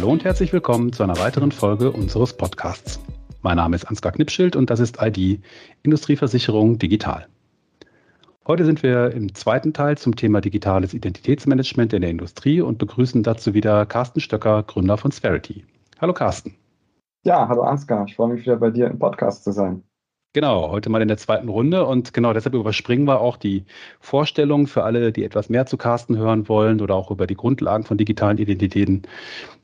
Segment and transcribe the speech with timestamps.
[0.00, 2.98] Hallo und herzlich willkommen zu einer weiteren Folge unseres Podcasts.
[3.42, 5.42] Mein Name ist Ansgar Knipschild und das ist ID
[5.82, 7.26] Industrieversicherung Digital.
[8.46, 13.22] Heute sind wir im zweiten Teil zum Thema digitales Identitätsmanagement in der Industrie und begrüßen
[13.22, 15.66] dazu wieder Carsten Stöcker, Gründer von Sverity.
[16.00, 16.54] Hallo Carsten.
[17.24, 18.06] Ja, hallo Ansgar.
[18.06, 19.82] Ich freue mich wieder bei dir im Podcast zu sein.
[20.32, 23.64] Genau, heute mal in der zweiten Runde und genau deshalb überspringen wir auch die
[23.98, 27.82] Vorstellung für alle, die etwas mehr zu Carsten hören wollen oder auch über die Grundlagen
[27.82, 29.02] von digitalen Identitäten.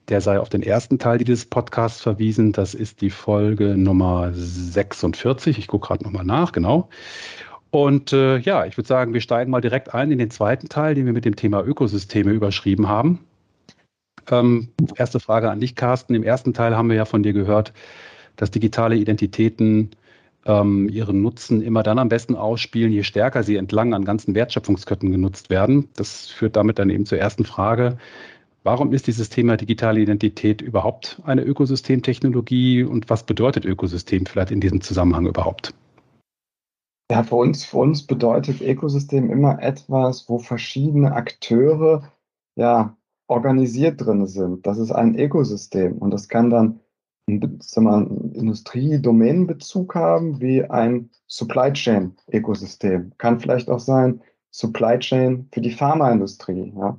[0.09, 2.51] Der sei auf den ersten Teil dieses Podcasts verwiesen.
[2.51, 5.57] Das ist die Folge Nummer 46.
[5.57, 6.88] Ich gucke gerade nochmal nach, genau.
[7.71, 10.96] Und äh, ja, ich würde sagen, wir steigen mal direkt ein in den zweiten Teil,
[10.96, 13.21] den wir mit dem Thema Ökosysteme überschrieben haben.
[14.29, 16.16] Ähm, erste Frage an dich, Carsten.
[16.16, 17.73] Im ersten Teil haben wir ja von dir gehört,
[18.35, 19.93] dass digitale Identitäten
[20.47, 25.11] ähm, ihren Nutzen immer dann am besten ausspielen, je stärker sie entlang an ganzen Wertschöpfungsketten
[25.11, 25.88] genutzt werden.
[25.97, 27.99] Das führt damit dann eben zur ersten Frage.
[28.63, 34.61] Warum ist dieses Thema digitale Identität überhaupt eine Ökosystemtechnologie und was bedeutet Ökosystem vielleicht in
[34.61, 35.75] diesem Zusammenhang überhaupt?
[37.10, 42.13] Ja, für uns, für uns bedeutet Ökosystem immer etwas, wo verschiedene Akteure
[42.57, 42.97] ja
[43.29, 44.66] organisiert drin sind.
[44.66, 46.81] Das ist ein Ökosystem und das kann dann
[47.29, 53.13] einen Industrie-Domänenbezug haben, wie ein Supply Chain-Ökosystem.
[53.19, 56.73] Kann vielleicht auch sein Supply Chain für die Pharmaindustrie.
[56.77, 56.99] Ja.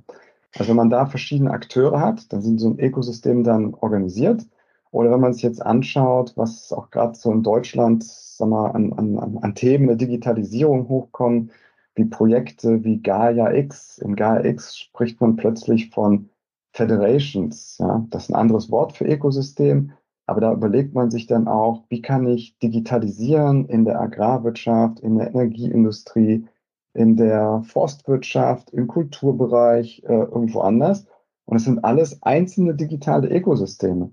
[0.55, 4.45] Also wenn man da verschiedene Akteure hat, dann sind so ein Ökosystem dann organisiert.
[4.91, 8.93] Oder wenn man sich jetzt anschaut, was auch gerade so in Deutschland sag mal, an,
[8.93, 11.51] an, an Themen der Digitalisierung hochkommen,
[11.95, 13.97] wie Projekte wie Gaia X.
[13.97, 16.29] In Gaia X spricht man plötzlich von
[16.73, 17.77] Federations.
[17.79, 18.05] Ja.
[18.09, 19.93] Das ist ein anderes Wort für Ökosystem.
[20.27, 25.17] Aber da überlegt man sich dann auch, wie kann ich digitalisieren in der Agrarwirtschaft, in
[25.17, 26.45] der Energieindustrie,
[26.93, 31.05] in der Forstwirtschaft, im Kulturbereich, äh, irgendwo anders.
[31.45, 34.11] Und es sind alles einzelne digitale Ökosysteme.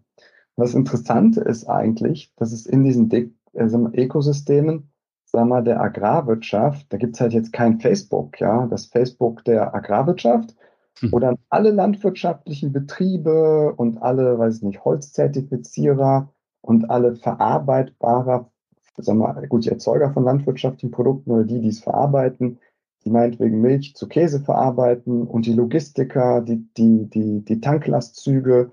[0.56, 4.92] Das Interessante ist eigentlich, dass es in diesen De äh, Ökosystemen,
[5.24, 9.74] sagen wir, der Agrarwirtschaft, da gibt es halt jetzt kein Facebook, ja, das Facebook der
[9.74, 10.54] Agrarwirtschaft.
[11.02, 18.50] Wo dann alle landwirtschaftlichen Betriebe und alle, weiß ich nicht, Holzzertifizierer und alle verarbeitbarer,
[18.96, 22.58] sagen wir, gut, die Erzeuger von landwirtschaftlichen Produkten oder die, die es verarbeiten,
[23.04, 28.70] die meinetwegen Milch zu Käse verarbeiten und die Logistiker, die, die, die, die Tanklastzüge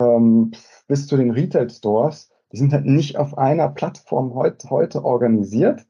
[0.00, 0.52] ähm,
[0.88, 5.84] bis zu den Retail-Stores, die sind halt nicht auf einer Plattform heut, heute organisiert,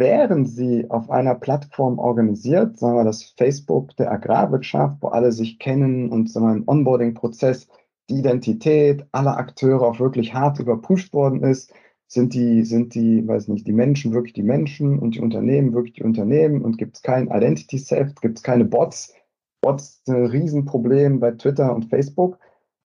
[0.00, 5.60] wären sie auf einer Plattform organisiert, sagen wir das Facebook der Agrarwirtschaft, wo alle sich
[5.60, 7.68] kennen und wir, im Onboarding-Prozess
[8.08, 11.72] die Identität aller Akteure auch wirklich hart überprüft worden ist,
[12.08, 15.94] sind die, sind die, weiß nicht, die Menschen wirklich die Menschen und die Unternehmen wirklich
[15.94, 19.14] die Unternehmen und gibt es kein Identity Theft, gibt es keine Bots.
[19.60, 22.38] Bots sind ein Riesenproblem bei Twitter und Facebook.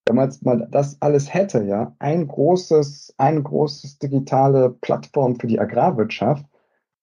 [0.05, 5.47] Wenn man jetzt mal das alles hätte, ja, ein großes, ein großes digitale Plattform für
[5.47, 6.45] die Agrarwirtschaft,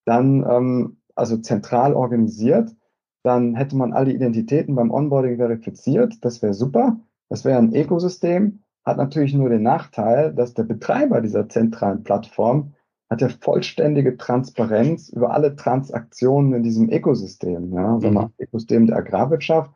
[0.04, 2.74] dann ähm, also zentral organisiert,
[3.22, 6.24] dann hätte man alle Identitäten beim Onboarding verifiziert.
[6.24, 6.98] Das wäre super.
[7.28, 8.60] Das wäre ein Ökosystem.
[8.84, 12.74] Hat natürlich nur den Nachteil, dass der Betreiber dieser zentralen Plattform
[13.12, 17.72] hat ja vollständige Transparenz über alle Transaktionen in diesem Ökosystem.
[17.72, 18.32] Ja, sagen wir, mhm.
[18.38, 19.70] Ökosystem der Agrarwirtschaft.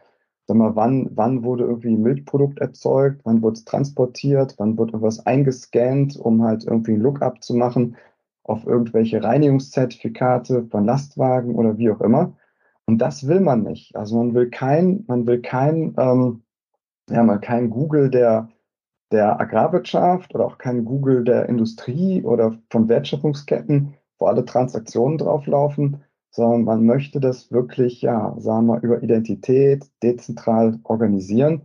[0.47, 4.93] Sag mal, wann, wann wurde irgendwie ein Milchprodukt erzeugt, wann wurde es transportiert, wann wurde
[4.93, 7.97] irgendwas eingescannt, um halt irgendwie ein Lookup zu machen
[8.49, 12.37] auf irgendwelche Reinigungszertifikate von Lastwagen oder wie auch immer.
[12.87, 13.97] Und das will man nicht.
[13.97, 16.43] Also man will kein, man will kein, ähm,
[17.11, 18.49] ja, mal kein Google der,
[19.11, 26.05] der Agrarwirtschaft oder auch kein Google der Industrie oder von Wertschöpfungsketten, wo alle Transaktionen drauflaufen,
[26.31, 31.63] sondern man möchte das wirklich, ja, sagen wir, über Identität dezentral organisieren.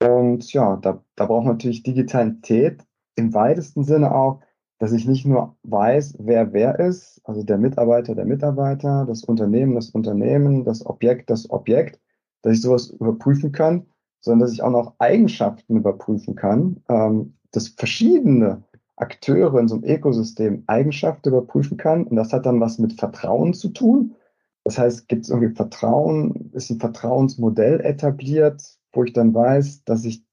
[0.00, 2.84] Und ja, da, da braucht man natürlich Digitalität
[3.16, 4.40] im weitesten Sinne auch,
[4.82, 9.76] dass ich nicht nur weiß, wer wer ist, also der Mitarbeiter, der Mitarbeiter, das Unternehmen,
[9.76, 12.00] das Unternehmen, das Objekt, das Objekt,
[12.42, 13.86] dass ich sowas überprüfen kann,
[14.18, 18.64] sondern dass ich auch noch Eigenschaften überprüfen kann, ähm, dass verschiedene
[18.96, 22.02] Akteure in so einem Ökosystem Eigenschaften überprüfen kann.
[22.08, 24.16] Und das hat dann was mit Vertrauen zu tun.
[24.64, 30.04] Das heißt, gibt es irgendwie Vertrauen, ist ein Vertrauensmodell etabliert, wo ich dann weiß, dass
[30.04, 30.24] ich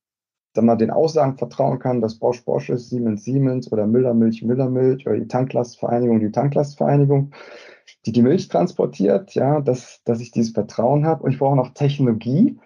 [0.59, 4.43] dann mal den Aussagen vertrauen kann, dass Bosch Bosch ist, Siemens Siemens oder Müller Milch
[4.43, 7.31] Müller Milch oder die Tanklastvereinigung die Tanklastvereinigung,
[8.05, 11.73] die die Milch transportiert, ja, dass, dass ich dieses Vertrauen habe und ich brauche noch
[11.73, 12.59] Technologie,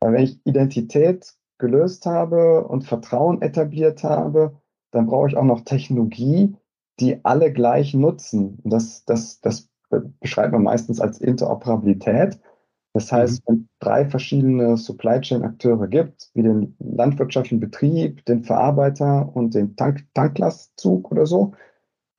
[0.00, 4.56] weil wenn ich Identität gelöst habe und Vertrauen etabliert habe,
[4.90, 6.56] dann brauche ich auch noch Technologie,
[6.98, 8.58] die alle gleich nutzen.
[8.62, 9.68] Und das, das, das
[10.20, 12.40] beschreibt man meistens als Interoperabilität.
[12.96, 13.52] Das heißt, mhm.
[13.52, 19.76] wenn drei verschiedene Supply Chain Akteure gibt, wie den landwirtschaftlichen Betrieb, den Verarbeiter und den
[19.76, 21.52] Tank Tanklastzug oder so,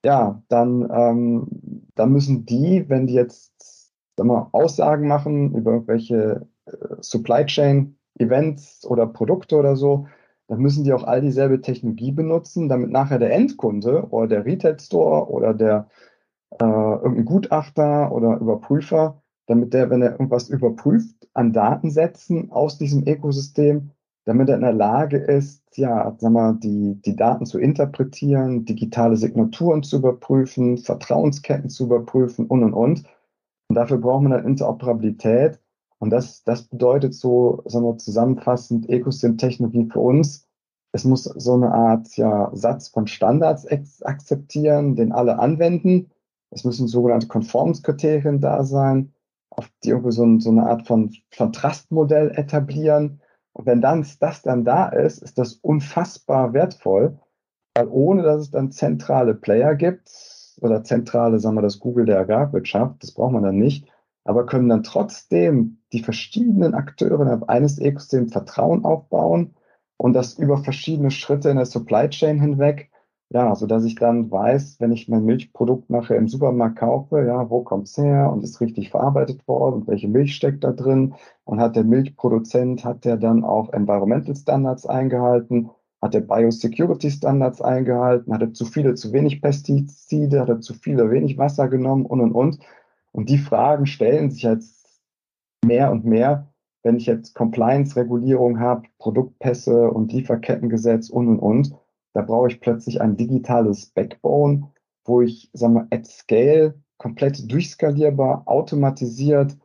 [0.05, 1.47] ja, dann, ähm,
[1.95, 6.71] dann müssen die, wenn die jetzt sagen wir, Aussagen machen über irgendwelche äh,
[7.01, 10.05] Supply Chain Events oder Produkte oder so,
[10.47, 14.79] dann müssen die auch all dieselbe Technologie benutzen, damit nachher der Endkunde oder der Retail
[14.79, 15.89] Store oder der
[16.51, 23.07] äh, irgendein Gutachter oder Überprüfer damit der, wenn er irgendwas überprüft, an Datensätzen aus diesem
[23.07, 23.91] Ökosystem,
[24.25, 29.15] damit er in der Lage ist, ja, sag mal, die, die Daten zu interpretieren, digitale
[29.15, 33.03] Signaturen zu überprüfen, Vertrauensketten zu überprüfen und und und.
[33.69, 35.59] Und dafür braucht man dann Interoperabilität.
[35.99, 40.45] Und das, das bedeutet so, sagen wir zusammenfassend, Ökosystemtechnologie für uns.
[40.91, 43.65] Es muss so eine Art ja, Satz von Standards
[44.03, 46.11] akzeptieren, den alle anwenden.
[46.49, 49.13] Es müssen sogenannte Konformskriterien da sein
[49.57, 53.21] auf die irgendwie so, so eine Art von Kontrastmodell etablieren.
[53.53, 57.19] Und wenn dann das dann da ist, ist das unfassbar wertvoll,
[57.75, 60.09] weil ohne dass es dann zentrale Player gibt
[60.61, 63.91] oder zentrale, sagen wir, das Google der Agrarwirtschaft, das braucht man dann nicht,
[64.23, 69.55] aber können dann trotzdem die verschiedenen Akteure innerhalb eines Ökosystems Vertrauen aufbauen
[69.97, 72.91] und das über verschiedene Schritte in der Supply Chain hinweg
[73.29, 77.49] ja, so dass ich dann weiß, wenn ich mein Milchprodukt nachher im Supermarkt kaufe, ja,
[77.49, 81.15] wo kommt's her und ist richtig verarbeitet worden und welche Milch steckt da drin?
[81.43, 85.69] Und hat der Milchproduzent, hat der dann auch Environmental Standards eingehalten,
[86.01, 90.73] hat der Biosecurity Standards eingehalten, hat er zu viele, zu wenig Pestizide, hat er zu
[90.73, 92.05] viele, wenig Wasser genommen?
[92.05, 92.59] Und und und.
[93.11, 95.01] Und die Fragen stellen sich jetzt
[95.65, 96.47] mehr und mehr,
[96.83, 101.75] wenn ich jetzt Compliance-Regulierung habe, Produktpässe und Lieferkettengesetz und und und
[102.17, 104.71] da brauche ich plötzlich ein digitales Backbone,
[105.05, 109.55] wo ich, sagen wir, at scale, komplett durchskalierbar, automatisiert,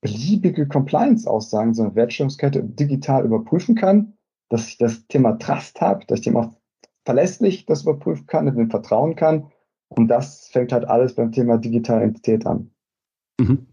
[0.00, 4.12] beliebige Compliance-Aussagen, so eine Wertschöpfungskette digital überprüfen kann,
[4.50, 6.52] dass ich das Thema Trust habe, dass ich dem auch
[7.04, 9.50] verlässlich das überprüfen kann, dem vertrauen kann.
[9.88, 12.70] Und das fängt halt alles beim Thema digitale Identität an.
[13.40, 13.66] Mhm.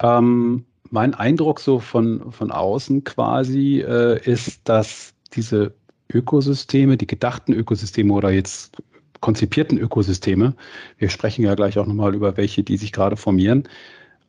[0.00, 5.74] Ähm, mein Eindruck so von, von außen quasi äh, ist, dass diese
[6.12, 8.82] Ökosysteme, die gedachten Ökosysteme oder jetzt
[9.20, 10.54] konzipierten Ökosysteme,
[10.98, 13.68] wir sprechen ja gleich auch nochmal über welche, die sich gerade formieren,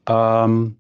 [0.08, 0.78] ähm,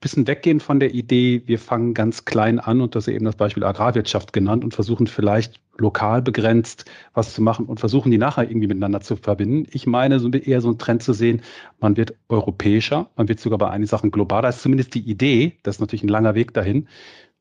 [0.00, 3.34] bisschen weggehen von der Idee, wir fangen ganz klein an und das ist eben das
[3.34, 6.84] Beispiel Agrarwirtschaft genannt und versuchen vielleicht lokal begrenzt
[7.14, 9.68] was zu machen und versuchen die nachher irgendwie miteinander zu verbinden.
[9.72, 11.42] Ich meine, so eher so einen Trend zu sehen,
[11.80, 14.48] man wird europäischer, man wird sogar bei einigen Sachen globaler.
[14.48, 16.88] Das ist zumindest die Idee, das ist natürlich ein langer Weg dahin.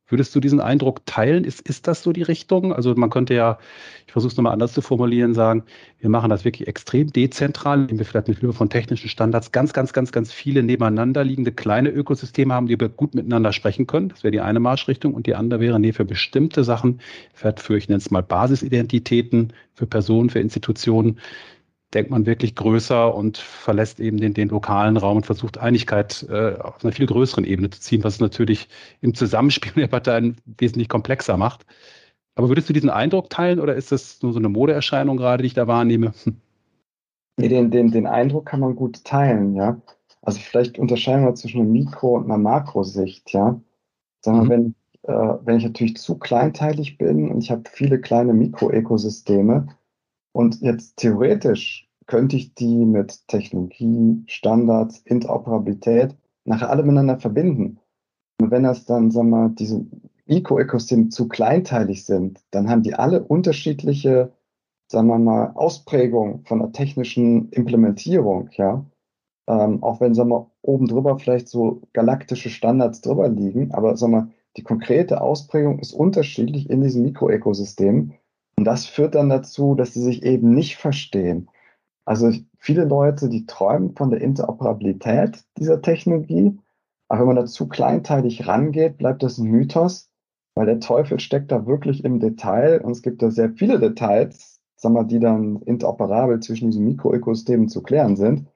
[0.10, 1.44] Würdest du diesen Eindruck teilen?
[1.44, 2.74] Ist, ist das so die Richtung?
[2.74, 3.60] Also man könnte ja,
[4.06, 5.64] ich versuche es nochmal anders zu formulieren, sagen,
[6.00, 9.74] wir machen das wirklich extrem dezentral, indem wir vielleicht mit Hilfe von technischen Standards ganz,
[9.74, 14.10] ganz, ganz, ganz viele nebeneinander liegende kleine Ökosysteme haben, die wir gut miteinander sprechen können.
[14.10, 15.14] Das wäre die eine Marschrichtung.
[15.14, 17.02] Und die andere wäre, nee, für bestimmte Sachen,
[17.34, 21.20] für, ich nenne es mal Basisidentitäten, für Personen, für Institutionen,
[21.94, 26.56] denkt man wirklich größer und verlässt eben den, den lokalen Raum und versucht Einigkeit äh,
[26.56, 28.68] auf einer viel größeren Ebene zu ziehen, was natürlich
[29.02, 31.66] im Zusammenspiel der Parteien wesentlich komplexer macht.
[32.36, 35.48] Aber würdest du diesen Eindruck teilen oder ist das nur so eine Modeerscheinung gerade, die
[35.48, 36.14] ich da wahrnehme?
[37.40, 39.80] Nee, den, den, den Eindruck kann man gut teilen, ja.
[40.24, 43.62] Also vielleicht unterscheiden wir zwischen einer Mikro- und einer Makrosicht, ja.
[44.22, 44.50] Sagen wir, mhm.
[44.50, 49.68] wenn, äh, wenn ich natürlich zu kleinteilig bin und ich habe viele kleine Mikroökosysteme,
[50.38, 56.16] und jetzt theoretisch könnte ich die mit Technologie, Standards, Interoperabilität
[56.46, 57.80] nachher alle miteinander verbinden.
[58.40, 59.88] Und wenn das dann, sagen wir, diese
[60.28, 64.32] Eco-Ökosysteme zu kleinteilig sind, dann haben die alle unterschiedliche,
[64.92, 68.86] sagen wir mal, Ausprägungen von der technischen Implementierung, ja.
[69.48, 74.14] Ähm, auch wenn, sagen wir, oben drüber vielleicht so galaktische Standards drüber liegen, aber, sagen
[74.14, 78.14] wir, die konkrete Ausprägung ist unterschiedlich in diesen Mikroökosystemen.
[78.58, 81.50] Und das führt dann dazu, dass sie sich eben nicht verstehen.
[82.06, 86.58] Also viele Leute, die träumen von der Interoperabilität dieser Technologie,
[87.10, 90.10] aber wenn man dazu kleinteilig rangeht, bleibt das ein Mythos,
[90.56, 94.60] weil der Teufel steckt da wirklich im Detail und es gibt da sehr viele Details,
[94.76, 98.48] sagen wir, die dann interoperabel zwischen diesen Mikroökosystemen zu klären sind.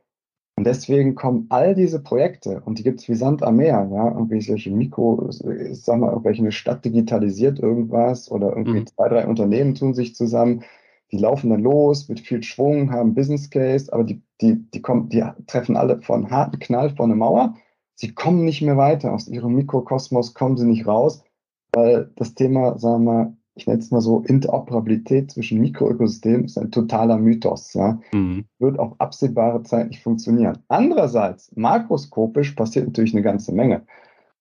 [0.62, 4.12] Und deswegen kommen all diese Projekte, und die gibt es wie Sand am Meer, ja,
[4.12, 8.86] irgendwie solche Mikro, ich sag mal, irgendwelche eine Stadt digitalisiert irgendwas oder irgendwie mhm.
[8.86, 10.64] zwei, drei Unternehmen tun sich zusammen,
[11.12, 15.10] die laufen dann los mit viel Schwung, haben Business Case, aber die, die, die kommen,
[15.10, 17.56] die treffen alle von harten Knall vor eine Mauer.
[17.96, 19.14] Sie kommen nicht mehr weiter.
[19.14, 21.24] Aus ihrem Mikrokosmos kommen sie nicht raus,
[21.74, 26.58] weil das Thema, sagen wir mal, ich nenne es mal so, Interoperabilität zwischen Mikroökosystemen ist
[26.58, 27.74] ein totaler Mythos.
[27.74, 28.00] Ja?
[28.14, 28.46] Mhm.
[28.60, 30.60] Wird auf absehbare Zeit nicht funktionieren.
[30.70, 33.86] Andererseits, makroskopisch passiert natürlich eine ganze Menge.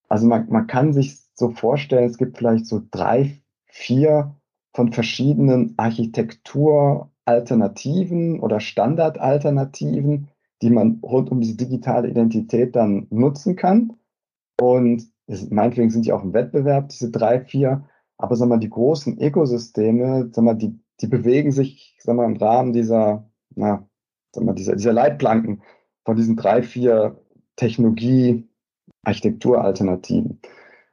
[0.08, 4.34] Also man, man kann sich so vorstellen, es gibt vielleicht so drei, vier
[4.74, 10.28] von verschiedenen Architekturalternativen oder Standardalternativen,
[10.62, 13.94] die man rund um diese digitale Identität dann nutzen kann.
[14.60, 15.08] Und
[15.50, 17.84] meinetwegen sind die auch im Wettbewerb, diese drei, vier.
[18.20, 22.36] Aber sag mal, die großen Ökosysteme, sag mal, die, die bewegen sich sag mal, im
[22.36, 23.88] Rahmen dieser, na,
[24.32, 25.62] sag mal, dieser, dieser Leitplanken
[26.04, 27.18] von diesen drei, vier
[27.56, 30.38] Technologie-Architekturalternativen.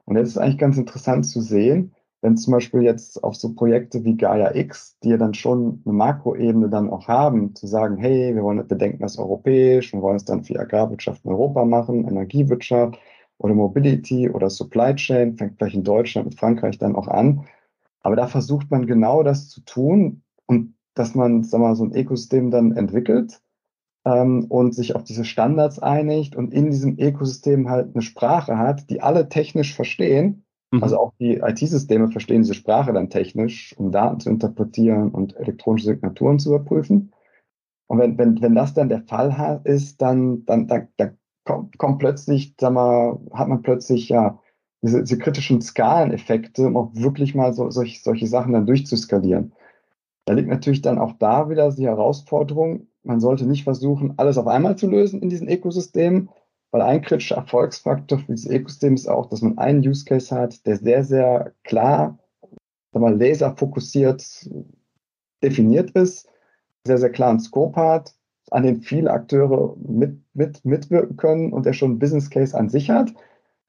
[0.06, 4.06] Und jetzt ist eigentlich ganz interessant zu sehen, wenn zum Beispiel jetzt auf so Projekte
[4.06, 8.34] wie Gaia X, die ja dann schon eine Makroebene dann auch haben, zu sagen, hey,
[8.34, 12.08] wir wollen, wir denken das europäisch, wir wollen es dann für Agrarwirtschaft in Europa machen,
[12.08, 12.98] Energiewirtschaft,
[13.40, 17.46] oder Mobility oder Supply Chain, fängt vielleicht in Deutschland und Frankreich dann auch an.
[18.02, 21.96] Aber da versucht man genau das zu tun und dass man sag mal, so ein
[21.96, 23.42] Ökosystem dann entwickelt
[24.06, 28.90] ähm, und sich auf diese Standards einigt und in diesem Ökosystem halt eine Sprache hat,
[28.90, 30.46] die alle technisch verstehen.
[30.72, 30.84] Mhm.
[30.84, 35.88] Also auch die IT-Systeme verstehen diese Sprache dann technisch, um Daten zu interpretieren und elektronische
[35.88, 37.12] Signaturen zu überprüfen.
[37.88, 41.18] Und wenn, wenn, wenn das dann der Fall ist, dann, dann, dann, dann
[41.48, 44.40] kommt, kommt plötzlich, sag mal, hat man plötzlich ja
[44.84, 49.54] diese, diese kritischen Skaleneffekte, um auch wirklich mal so, solch, solche Sachen dann durchzuskalieren.
[50.26, 54.48] Da liegt natürlich dann auch da wieder die Herausforderung, man sollte nicht versuchen, alles auf
[54.48, 56.30] einmal zu lösen in diesen Ökosystemen,
[56.72, 60.66] weil ein kritischer Erfolgsfaktor für dieses Ökosystem ist auch, dass man einen Use Case hat,
[60.66, 62.20] der sehr, sehr klar,
[62.92, 64.50] sag mal, laserfokussiert
[65.42, 66.28] definiert ist,
[66.86, 68.17] sehr, sehr klaren Scope hat,
[68.52, 72.70] an den viele Akteure mit, mit, mitwirken können und der schon einen Business Case an
[72.70, 73.14] sich hat.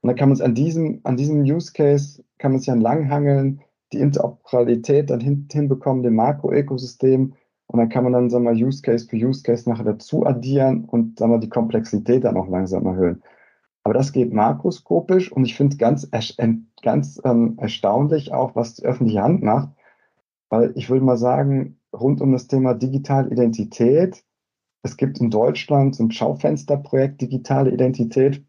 [0.01, 3.61] Und dann kann man es an diesem, an diesem Use Case, kann man sich entlanghangeln,
[3.93, 7.35] die Interoperabilität dann hin, hinbekommen, dem Makroökosystem.
[7.67, 10.85] Und dann kann man dann, sagen wir, Use Case für Use Case nachher dazu addieren
[10.85, 13.23] und, sagen wir, die Komplexität dann auch langsam erhöhen.
[13.85, 16.09] Aber das geht makroskopisch und ich finde ganz,
[16.83, 19.71] ganz ähm, erstaunlich auch, was die öffentliche Hand macht.
[20.51, 24.25] Weil ich würde mal sagen, rund um das Thema digitale Identität
[24.88, 28.42] es gibt in Deutschland so ein Schaufensterprojekt Digitale Identität.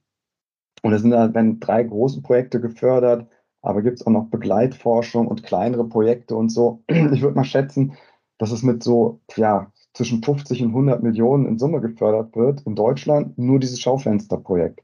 [0.81, 3.27] Und es sind da werden drei große Projekte gefördert,
[3.61, 6.83] aber gibt es auch noch Begleitforschung und kleinere Projekte und so.
[6.89, 7.93] Ich würde mal schätzen,
[8.37, 12.75] dass es mit so ja, zwischen 50 und 100 Millionen in Summe gefördert wird in
[12.75, 14.79] Deutschland, nur dieses Schaufensterprojekt.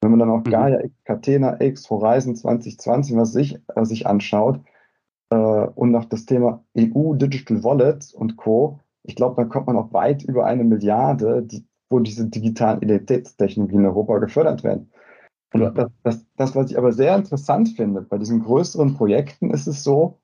[0.00, 0.50] Wenn man dann auch mhm.
[0.50, 4.60] Gaia X, Catena X, Horizon 2020, was sich, äh, sich anschaut,
[5.30, 9.76] äh, und noch das Thema EU Digital Wallets und Co., ich glaube, da kommt man
[9.76, 14.90] auch weit über eine Milliarde, die, wo diese digitalen Identitätstechnologien in Europa gefördert werden.
[15.52, 19.68] Und das, das, das, was ich aber sehr interessant finde, bei diesen größeren Projekten ist
[19.68, 20.18] es so,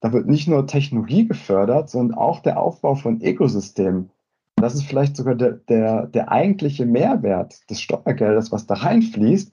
[0.00, 4.10] da wird nicht nur Technologie gefördert, sondern auch der Aufbau von Ökosystemen.
[4.56, 9.52] Das ist vielleicht sogar der, der, der eigentliche Mehrwert des Steuergeldes, was da reinfließt,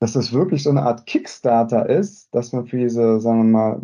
[0.00, 3.82] dass das wirklich so eine Art Kickstarter ist, dass man für diese, sagen wir mal,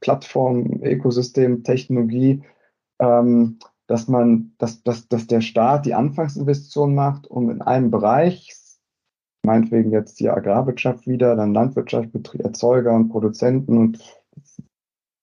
[0.00, 2.42] Plattform, Ökosystem, Technologie
[3.00, 8.54] ähm, dass man, dass, dass, dass der Staat die Anfangsinvestition macht, um in einem Bereich,
[9.44, 13.98] meinetwegen jetzt die Agrarwirtschaft wieder, dann Landwirtschaft, Erzeuger und Produzenten und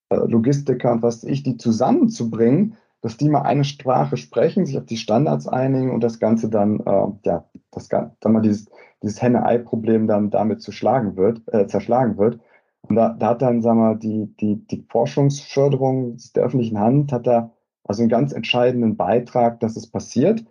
[0.10, 4.86] äh, Logistiker und was ich, die zusammenzubringen, dass die mal eine Sprache sprechen, sich auf
[4.86, 8.70] die Standards einigen und das Ganze dann, äh, ja, das dann mal dieses,
[9.04, 12.40] dieses Henne-Ei-Problem dann damit zerschlagen wird, äh, zerschlagen wird.
[12.82, 17.28] Und da, da hat dann, sagen wir, die, die, die Forschungsförderung der öffentlichen Hand hat
[17.28, 17.52] da
[17.88, 20.44] also einen ganz entscheidenden Beitrag, dass es passiert.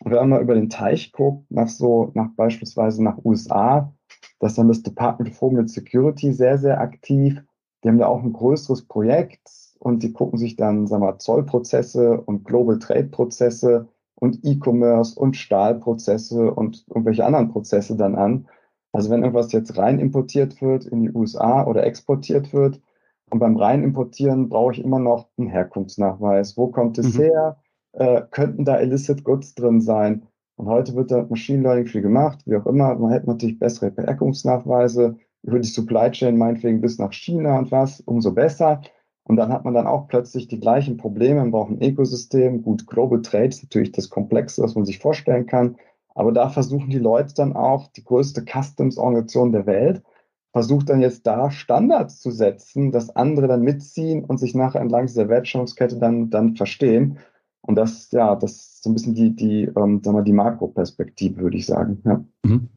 [0.00, 3.92] Und wenn man mal über den Teich guckt, nach so, nach beispielsweise nach USA,
[4.40, 7.40] da ist dann das Department of Homeland Security sehr, sehr aktiv.
[7.82, 12.20] Die haben da auch ein größeres Projekt und die gucken sich dann, sagen wir, Zollprozesse
[12.20, 18.46] und Global Trade Prozesse und E-Commerce und Stahlprozesse und irgendwelche anderen Prozesse dann an.
[18.92, 22.80] Also wenn irgendwas jetzt rein importiert wird in die USA oder exportiert wird,
[23.32, 26.58] und beim rein importieren brauche ich immer noch einen Herkunftsnachweis.
[26.58, 27.22] Wo kommt es mhm.
[27.22, 27.56] her?
[27.92, 30.26] Äh, könnten da illicit Goods drin sein?
[30.56, 32.94] Und heute wird da Machine Learning viel gemacht, wie auch immer.
[32.94, 38.00] Man hätte natürlich bessere Herkunftsnachweise über die Supply Chain meinetwegen bis nach China und was,
[38.00, 38.82] umso besser.
[39.24, 41.40] Und dann hat man dann auch plötzlich die gleichen Probleme.
[41.40, 42.60] Man braucht ein Ökosystem.
[42.60, 45.76] Gut, Global Trade ist natürlich das Komplexe, was man sich vorstellen kann.
[46.14, 50.02] Aber da versuchen die Leute dann auch, die größte Customs-Organisation der Welt,
[50.52, 55.06] versucht dann jetzt da Standards zu setzen, dass andere dann mitziehen und sich nachher entlang
[55.06, 57.18] dieser Wertschöpfungskette dann, dann verstehen.
[57.62, 61.40] Und das, ja, das ist so ein bisschen die, die, ähm, sagen wir, die Makroperspektive,
[61.40, 62.02] würde ich sagen.
[62.04, 62.24] Ja.
[62.44, 62.68] Mhm.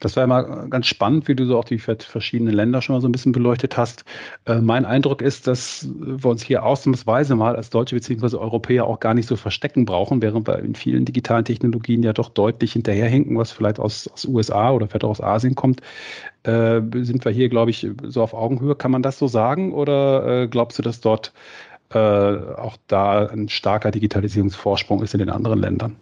[0.00, 3.08] Das war immer ganz spannend, wie du so auch die verschiedenen Länder schon mal so
[3.08, 4.04] ein bisschen beleuchtet hast.
[4.46, 8.36] Äh, mein Eindruck ist, dass wir uns hier ausnahmsweise mal als Deutsche bzw.
[8.36, 12.28] Europäer auch gar nicht so verstecken brauchen, während wir in vielen digitalen Technologien ja doch
[12.28, 15.80] deutlich hinterherhinken, was vielleicht aus, aus USA oder vielleicht auch aus Asien kommt.
[16.42, 18.76] Äh, sind wir hier, glaube ich, so auf Augenhöhe.
[18.76, 19.72] Kann man das so sagen?
[19.72, 21.32] Oder äh, glaubst du, dass dort
[21.90, 25.96] äh, auch da ein starker Digitalisierungsvorsprung ist in den anderen Ländern?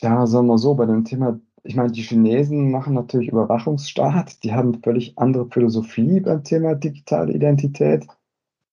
[0.00, 4.52] Ja, sagen wir so, bei dem Thema ich meine, die Chinesen machen natürlich Überwachungsstaat, die
[4.52, 8.06] haben völlig andere Philosophie beim Thema digitale Identität.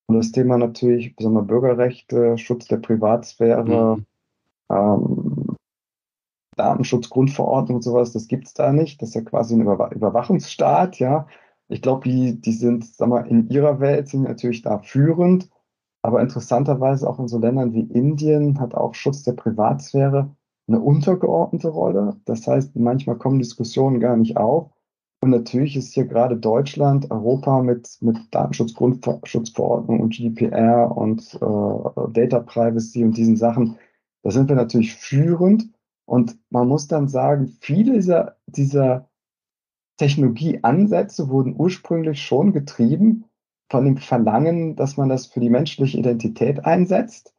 [0.07, 4.05] Und das Thema natürlich, besonders Bürgerrechte, Schutz der Privatsphäre, mhm.
[4.71, 5.55] ähm,
[6.55, 9.01] Datenschutzgrundverordnung und sowas, das gibt es da nicht.
[9.01, 11.27] Das ist ja quasi ein Über Überwachungsstaat, ja.
[11.67, 15.47] Ich glaube, die, die sind, sag mal, in ihrer Welt sind natürlich da führend,
[16.01, 20.35] aber interessanterweise auch in so Ländern wie Indien hat auch Schutz der Privatsphäre
[20.69, 22.15] eine untergeordnete Rolle.
[22.25, 24.71] Das heißt, manchmal kommen Diskussionen gar nicht auf.
[25.21, 32.39] Und natürlich ist hier gerade Deutschland, Europa mit, mit Datenschutzgrundschutzverordnung und GDPR und äh, Data
[32.39, 33.77] Privacy und diesen Sachen,
[34.23, 35.69] da sind wir natürlich führend.
[36.05, 39.09] Und man muss dann sagen, viele dieser, dieser
[39.97, 43.25] Technologieansätze wurden ursprünglich schon getrieben
[43.69, 47.33] von dem Verlangen, dass man das für die menschliche Identität einsetzt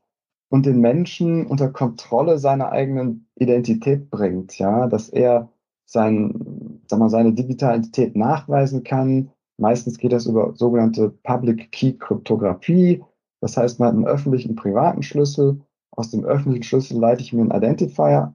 [0.50, 5.48] und den Menschen unter Kontrolle seiner eigenen Identität bringt, ja, dass er
[5.86, 9.30] sein, sag mal, seine digitale Identität nachweisen kann.
[9.58, 13.02] Meistens geht das über sogenannte Public Key Kryptographie.
[13.40, 15.60] Das heißt, man hat einen öffentlichen privaten Schlüssel.
[15.92, 18.34] Aus dem öffentlichen Schlüssel leite ich mir einen Identifier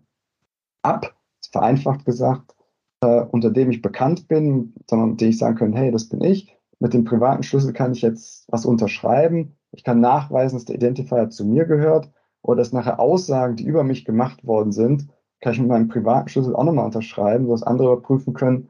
[0.84, 1.16] ab,
[1.52, 2.56] vereinfacht gesagt,
[3.02, 6.22] äh, unter dem ich bekannt bin, sondern mit dem ich sagen kann, hey, das bin
[6.22, 6.56] ich.
[6.80, 11.30] Mit dem privaten Schlüssel kann ich jetzt was unterschreiben ich kann nachweisen, dass der Identifier
[11.30, 12.10] zu mir gehört
[12.42, 15.08] oder dass nachher Aussagen, die über mich gemacht worden sind,
[15.42, 18.70] kann ich mit meinem privaten Schlüssel auch nochmal unterschreiben, sodass andere prüfen können,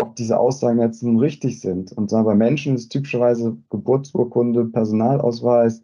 [0.00, 1.92] ob diese Aussagen jetzt nun richtig sind.
[1.92, 5.82] Und sagen bei Menschen ist typischerweise Geburtsurkunde, Personalausweis,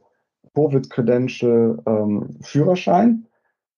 [0.54, 3.26] Covid-Credential, ähm, Führerschein.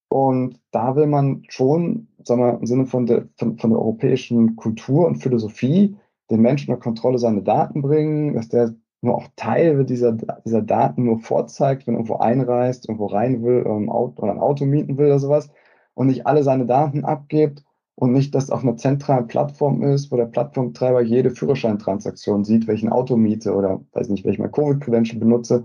[0.09, 4.57] Und da will man schon, sagen wir, im Sinne von der, von, von der europäischen
[4.57, 5.97] Kultur und Philosophie
[6.31, 8.75] den Menschen unter Kontrolle seine Daten bringen, dass der
[9.07, 13.89] nur auch Teile dieser, dieser Daten nur vorzeigt, wenn irgendwo einreist, irgendwo rein will um
[13.89, 15.51] Auto, oder ein Auto mieten will oder sowas
[15.95, 17.65] und nicht alle seine Daten abgibt
[17.95, 22.91] und nicht, dass auf einer zentralen Plattform ist, wo der Plattformtreiber jede Führerscheintransaktion sieht, welchen
[22.91, 25.65] Auto miete oder weiß nicht, welchen Covid-Credential benutze.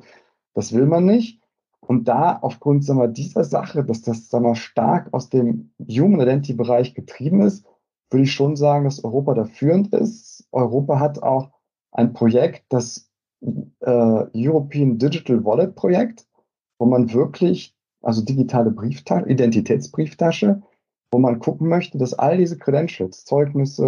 [0.53, 1.41] Das will man nicht.
[1.81, 6.21] Und da aufgrund sagen wir, dieser Sache, dass das sagen wir, stark aus dem Human
[6.21, 7.65] Identity-Bereich getrieben ist,
[8.09, 10.47] würde ich schon sagen, dass Europa da führend ist.
[10.51, 11.49] Europa hat auch
[11.91, 13.10] ein Projekt, das
[13.41, 16.27] äh, European Digital Wallet Projekt,
[16.79, 20.61] wo man wirklich, also digitale Brieftasche, Identitätsbrieftasche,
[21.11, 23.83] wo man gucken möchte, dass all diese Credentials, Zeugnisse,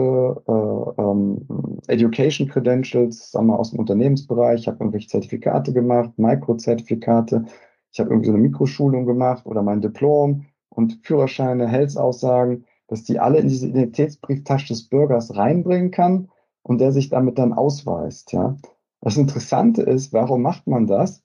[0.48, 7.46] äh, ähm, Education Credentials, sagen wir aus dem Unternehmensbereich, ich habe irgendwelche Zertifikate gemacht, Mikrozertifikate,
[7.92, 13.20] ich habe irgendwie so eine Mikroschulung gemacht oder mein Diplom und Führerscheine, Health-Aussagen, dass die
[13.20, 16.30] alle in diese Identitätsbrieftasche des Bürgers reinbringen kann
[16.64, 18.58] und der sich damit dann ausweist, ja.
[19.04, 21.22] Das Interessante ist, warum macht man das?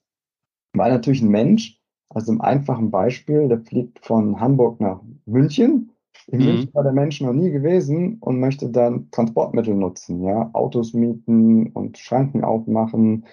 [0.73, 5.91] Weil natürlich ein Mensch, also im einfachen Beispiel, der fliegt von Hamburg nach München.
[6.27, 6.45] In mhm.
[6.45, 11.67] München war der Mensch noch nie gewesen und möchte dann Transportmittel nutzen, ja, Autos mieten
[11.67, 13.25] und Schranken aufmachen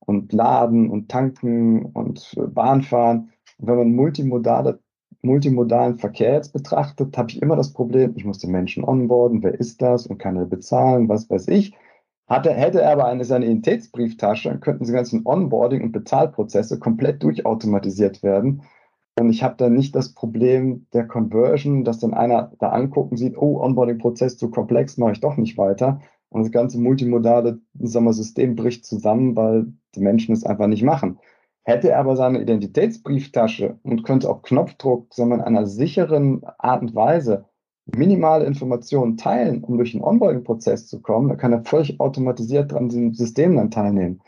[0.00, 3.30] und laden und tanken und Bahn fahren.
[3.56, 4.80] Und wenn man multimodale,
[5.22, 9.58] multimodalen Verkehr jetzt betrachtet, habe ich immer das Problem, ich muss den Menschen onboarden, wer
[9.58, 11.74] ist das und kann er bezahlen, was weiß ich.
[12.26, 13.24] Hatte, hätte er aber eine
[14.50, 18.62] dann könnten die ganzen Onboarding- und Bezahlprozesse komplett durchautomatisiert werden.
[19.18, 23.18] Und ich habe dann nicht das Problem der Conversion, dass dann einer da anguckt und
[23.18, 26.00] sieht, oh, Onboarding-Prozess zu komplex, mache ich doch nicht weiter.
[26.30, 30.82] Und das ganze multimodale sagen wir, System bricht zusammen, weil die Menschen es einfach nicht
[30.82, 31.20] machen.
[31.62, 36.94] Hätte er aber seine Identitätsbrieftasche und könnte auf Knopfdruck, wir, in einer sicheren Art und
[36.94, 37.44] Weise
[37.86, 42.88] minimale Informationen teilen, um durch den Onboarding-Prozess zu kommen, dann kann er völlig automatisiert an
[42.88, 44.20] diesem System dann teilnehmen.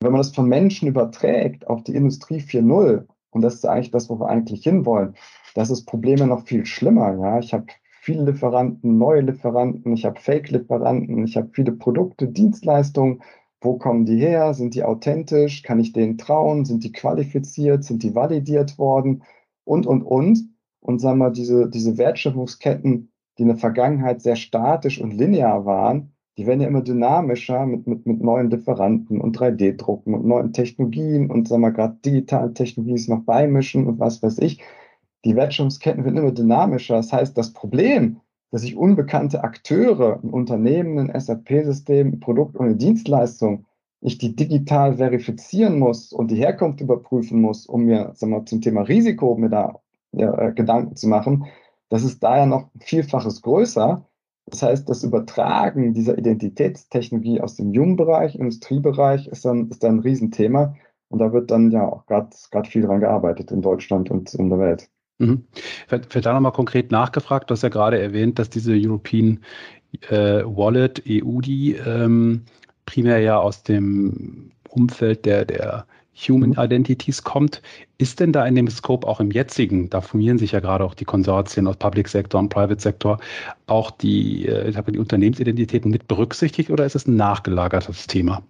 [0.00, 4.08] Wenn man das von Menschen überträgt auf die Industrie 4.0, und das ist eigentlich das,
[4.08, 5.14] wo wir eigentlich hinwollen,
[5.54, 7.18] das ist Probleme noch viel schlimmer.
[7.18, 7.38] Ja?
[7.40, 7.66] Ich habe
[8.00, 13.22] viele Lieferanten, neue Lieferanten, ich habe Fake-Lieferanten, ich habe viele Produkte, Dienstleistungen.
[13.60, 14.54] Wo kommen die her?
[14.54, 15.64] Sind die authentisch?
[15.64, 16.64] Kann ich denen trauen?
[16.64, 17.82] Sind die qualifiziert?
[17.84, 19.24] Sind die validiert worden?
[19.64, 20.48] Und, und, und
[20.80, 26.12] und sagen wir, diese, diese Wertschöpfungsketten, die in der Vergangenheit sehr statisch und linear waren,
[26.38, 31.30] die werden ja immer dynamischer mit, mit, mit neuen Lieferanten und 3D-Drucken und neuen Technologien
[31.30, 34.62] und sagen wir gerade digitalen Technologien, noch beimischen und was weiß ich.
[35.24, 36.94] Die Wertschöpfungsketten werden immer dynamischer.
[36.94, 38.20] Das heißt, das Problem,
[38.52, 43.66] dass ich unbekannte Akteure, ein Unternehmen, ein SAP-System, ein Produkt und eine Dienstleistung,
[44.00, 48.60] ich die digital verifizieren muss und die Herkunft überprüfen muss, um mir sagen wir, zum
[48.60, 49.80] Thema Risiko mir da
[50.12, 51.46] ja, äh, Gedanken zu machen,
[51.88, 54.04] das ist da ja noch vielfaches größer.
[54.46, 60.00] Das heißt, das Übertragen dieser Identitätstechnologie aus dem Jungbereich, Industriebereich ist dann, ist dann ein
[60.00, 60.74] Riesenthema.
[61.08, 64.58] Und da wird dann ja auch gerade viel dran gearbeitet in Deutschland und in der
[64.58, 64.90] Welt.
[65.18, 65.44] Mhm.
[65.88, 67.50] Wird da nochmal konkret nachgefragt?
[67.50, 69.40] Du hast ja gerade erwähnt, dass diese European
[70.08, 72.44] äh, Wallet, EUDI, ähm,
[72.86, 75.86] primär ja aus dem Umfeld der, der
[76.26, 77.62] Human Identities kommt.
[77.98, 80.94] Ist denn da in dem Scope auch im jetzigen, da formieren sich ja gerade auch
[80.94, 83.18] die Konsortien aus Public Sector und Private Sector,
[83.66, 88.42] auch die, äh, ich habe die Unternehmensidentitäten mit berücksichtigt oder ist es ein nachgelagertes Thema?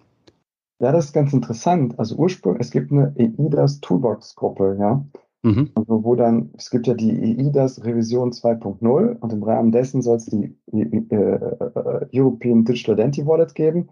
[0.80, 1.98] Ja, das ist ganz interessant.
[1.98, 5.04] Also ursprünglich, es gibt eine EIDAS Toolbox-Gruppe, ja.
[5.42, 5.70] Mhm.
[5.74, 10.16] Also wo dann, es gibt ja die EIDAS Revision 2.0 und im Rahmen dessen soll
[10.16, 13.88] es die äh, äh, European Digital Identity Wallet geben,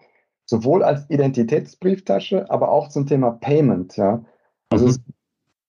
[0.47, 4.25] sowohl als Identitätsbrieftasche, aber auch zum Thema Payment, ja.
[4.71, 4.91] Also mhm.
[4.91, 5.01] es,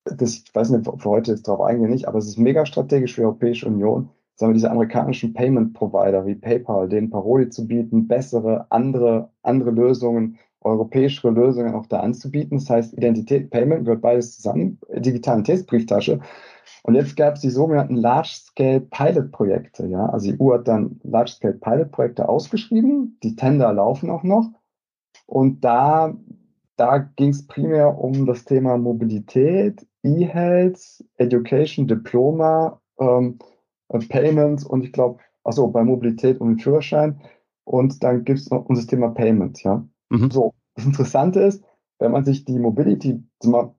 [0.06, 3.16] das, ich weiß nicht, für heute ist darauf eingehen nicht, aber es ist mega strategisch
[3.16, 8.08] für die Europäische Union, sagen wir, diese amerikanischen Payment-Provider wie PayPal, denen Paroli zu bieten,
[8.08, 12.58] bessere, andere, andere Lösungen europäische Lösungen auch da anzubieten.
[12.58, 16.20] Das heißt, Identität, Payment gehört beides zusammen, digitalen Testbrieftasche.
[16.84, 19.88] Und jetzt gab es die sogenannten Large-Scale Pilot-Projekte.
[19.88, 20.08] Ja?
[20.08, 23.18] Also die EU hat dann Large-Scale Pilot-Projekte ausgeschrieben.
[23.24, 24.50] Die Tender laufen auch noch.
[25.28, 26.16] Und da,
[26.78, 33.38] da ging es primär um das Thema Mobilität, E-Health, Education, Diploma, ähm,
[34.10, 37.22] Payments und ich glaube, also bei Mobilität um den Führerschein.
[37.64, 39.86] Und dann gibt es noch unser Thema Payment, ja.
[40.10, 40.32] Mhm.
[40.32, 41.64] So, das Interessante ist,
[42.00, 43.22] wenn man sich die Mobility,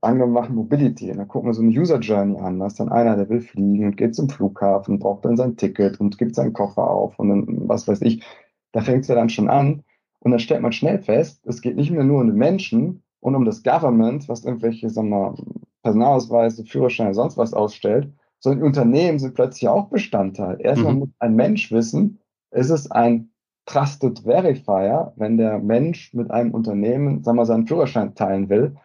[0.00, 3.16] angenommen machen Mobility, dann gucken wir so eine User Journey an, da ist dann einer,
[3.16, 6.90] der will fliegen und geht zum Flughafen, braucht dann sein Ticket und gibt seinen Koffer
[6.90, 8.24] auf und dann, was weiß ich,
[8.72, 9.84] da fängt es ja dann schon an
[10.28, 13.34] und dann stellt man schnell fest, es geht nicht mehr nur um den Menschen und
[13.34, 15.34] um das Government, was irgendwelche, sagen wir,
[15.82, 20.58] Personalausweise, Führerscheine, sonst was ausstellt, sondern die Unternehmen sind plötzlich auch Bestandteil.
[20.60, 20.98] Erstmal mhm.
[20.98, 22.18] muss ein Mensch wissen,
[22.50, 23.30] ist es ein
[23.64, 28.76] Trusted Verifier, wenn der Mensch mit einem Unternehmen, sagen wir, seinen Führerschein teilen will,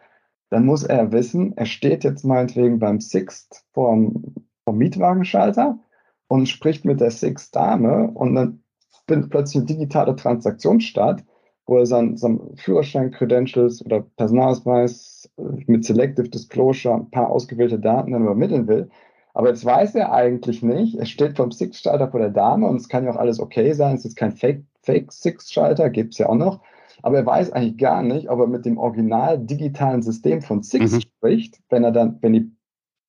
[0.48, 5.78] dann muss er wissen, er steht jetzt meinetwegen beim Sixt vorm, vom Mietwagenschalter
[6.28, 8.62] und spricht mit der Sixt-Dame und dann
[9.06, 11.22] findet plötzlich eine digitale Transaktion statt,
[11.66, 15.30] wo er seinen, seinen Führerschein-Credentials oder Personalausweis
[15.66, 18.88] mit Selective Disclosure ein paar ausgewählte Daten dann übermitteln will.
[19.32, 22.88] Aber jetzt weiß er eigentlich nicht, er steht vom Six-Schalter vor der Dame und es
[22.88, 26.60] kann ja auch alles okay sein, es ist kein Fake-Six-Schalter, gibt es ja auch noch.
[27.02, 30.92] Aber er weiß eigentlich gar nicht, ob er mit dem original digitalen System von Six
[30.92, 31.00] mhm.
[31.00, 32.52] spricht, wenn er dann, wenn die,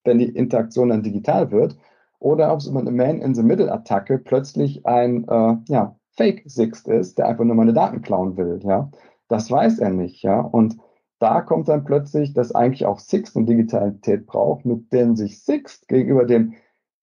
[0.04, 1.78] wenn die Interaktion dann digital wird,
[2.20, 7.56] oder ob es über eine Man-in-the-Middle-Attacke plötzlich ein äh, ja, Fake-Sixt ist, der einfach nur
[7.56, 8.60] meine Daten klauen will.
[8.64, 8.90] Ja,
[9.28, 10.24] das weiß er nicht.
[10.24, 10.78] Ja, und
[11.20, 15.88] da kommt dann plötzlich, dass eigentlich auch Sixt eine Digitalität braucht, mit dem sich Sixt
[15.88, 16.54] gegenüber dem,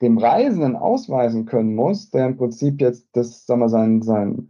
[0.01, 4.47] dem Reisenden ausweisen können muss, der im Prinzip jetzt das, sagen wir, sein, sein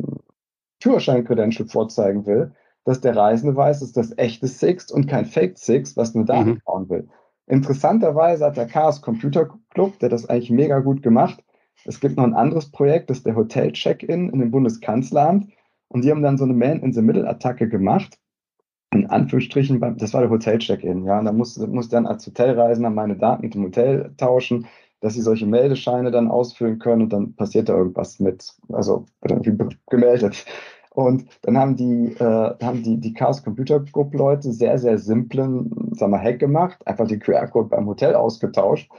[0.83, 2.53] Führerschein-Credential vorzeigen will,
[2.85, 6.51] dass der Reisende weiß, dass das echte Sixt und kein Fake Sixt, was nur Daten
[6.51, 6.61] mhm.
[6.65, 7.09] bauen will.
[7.47, 11.45] Interessanterweise hat der Chaos Computer Club, der das eigentlich mega gut gemacht.
[11.85, 15.49] Es gibt noch ein anderes Projekt, das ist der Hotel Check-in in dem Bundeskanzleramt.
[15.89, 18.19] Und die haben dann so eine Man-in-the-Middle-Attacke gemacht
[18.93, 23.17] in Anführungsstrichen, das war der Hotel-Check-In, ja, und da muss, muss dann als Hotelreisender meine
[23.17, 24.67] Daten mit dem Hotel tauschen,
[25.01, 29.47] dass sie solche Meldescheine dann ausfüllen können und dann passiert da irgendwas mit, also wird
[29.47, 30.45] irgendwie gemeldet.
[30.91, 35.91] Und dann haben die, äh, haben die, die Chaos Computer Group Leute sehr, sehr simplen,
[35.93, 38.91] sag mal, Hack gemacht, einfach den QR-Code beim Hotel ausgetauscht,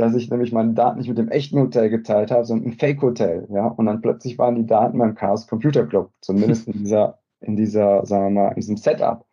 [0.00, 3.46] dass ich nämlich meine Daten nicht mit dem echten Hotel geteilt habe, sondern ein Fake-Hotel,
[3.50, 3.66] ja.
[3.66, 8.04] Und dann plötzlich waren die Daten beim Chaos Computer Club, zumindest in dieser, in dieser,
[8.06, 9.26] sagen wir mal, in diesem Setup.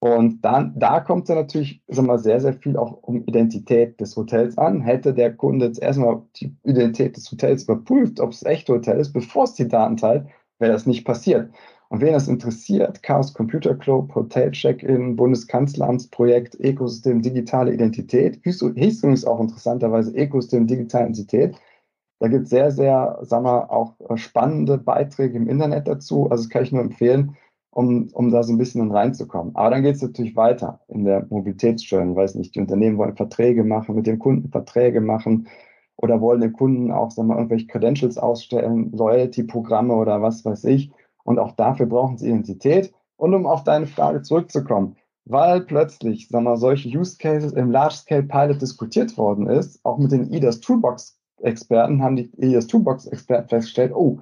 [0.00, 4.16] Und dann, da kommt es natürlich sag mal, sehr, sehr viel auch um Identität des
[4.16, 4.80] Hotels an.
[4.80, 9.12] Hätte der Kunde jetzt erstmal die Identität des Hotels überprüft, ob es echt Hotel ist,
[9.12, 10.26] bevor es die Daten teilt,
[10.60, 11.50] wäre das nicht passiert.
[11.90, 19.24] Und wen das interessiert, Chaos Computer Club, Hotel Check-in, Bundeskanzleramtsprojekt, Ecosystem Digitale Identität, hieß übrigens
[19.24, 21.56] auch interessanterweise Ecosystem Digitale Identität.
[22.20, 26.28] Da gibt es sehr, sehr, sagen wir, auch spannende Beiträge im Internet dazu.
[26.30, 27.36] Also das kann ich nur empfehlen
[27.70, 29.54] um, um da so ein bisschen reinzukommen.
[29.54, 32.10] Aber dann geht es natürlich weiter in der Mobilitätssteuerung.
[32.10, 35.48] Ich weiß nicht, die Unternehmen wollen Verträge machen, mit dem Kunden Verträge machen
[35.96, 40.90] oder wollen dem Kunden auch sagen wir, irgendwelche Credentials ausstellen, Loyalty-Programme oder was weiß ich.
[41.28, 42.90] Und auch dafür brauchen sie Identität.
[43.16, 48.22] Und um auf deine Frage zurückzukommen, weil plötzlich sagen wir, solche Use Cases im Large-Scale
[48.22, 54.20] Pilot diskutiert worden ist, auch mit den IDAS Toolbox Experten haben die ES2-Box-Experten festgestellt, oh,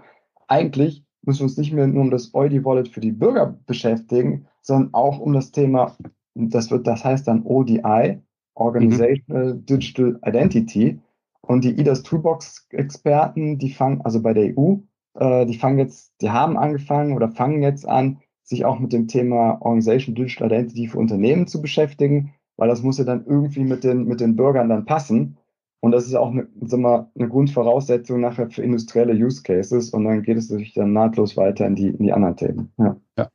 [0.49, 4.49] eigentlich müssen wir uns nicht mehr nur um das Eudi Wallet für die Bürger beschäftigen,
[4.63, 5.97] sondern auch um das Thema,
[6.35, 8.21] das wird, das heißt dann ODI,
[8.55, 9.65] Organizational mhm.
[9.65, 10.99] Digital Identity.
[11.43, 14.79] Und die IDAS Toolbox Experten, die fangen, also bei der EU,
[15.19, 19.09] äh, die fangen jetzt, die haben angefangen oder fangen jetzt an, sich auch mit dem
[19.09, 23.85] Thema Organizational Digital Identity für Unternehmen zu beschäftigen, weil das muss ja dann irgendwie mit
[23.85, 25.37] den, mit den Bürgern dann passen.
[25.81, 29.91] Und das ist auch eine, sagen wir, eine Grundvoraussetzung nachher für industrielle Use Cases.
[29.91, 32.73] Und dann geht es natürlich dann nahtlos weiter in die, in die anderen Themen.
[32.79, 32.97] Ja.
[33.19, 33.29] ja.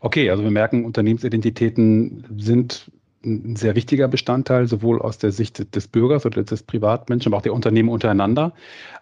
[0.00, 2.90] Okay, also wir merken, Unternehmensidentitäten sind
[3.24, 7.42] ein sehr wichtiger Bestandteil, sowohl aus der Sicht des Bürgers oder des Privatmenschen, aber auch
[7.42, 8.52] der Unternehmen untereinander.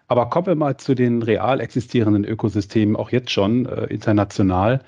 [0.07, 4.81] Aber kommen wir mal zu den real existierenden Ökosystemen, auch jetzt schon äh, international.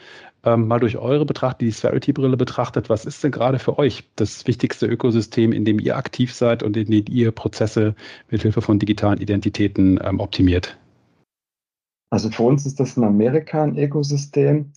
[0.43, 4.45] Ähm, mal durch eure Betrachtung, die Spherity-Brille betrachtet, was ist denn gerade für euch das
[4.45, 7.95] wichtigste Ökosystem, in dem ihr aktiv seid und in dem ihr Prozesse
[8.30, 10.78] mit Hilfe von digitalen Identitäten ähm, optimiert?
[12.12, 14.71] Also für uns ist das in Amerika ein Ökosystem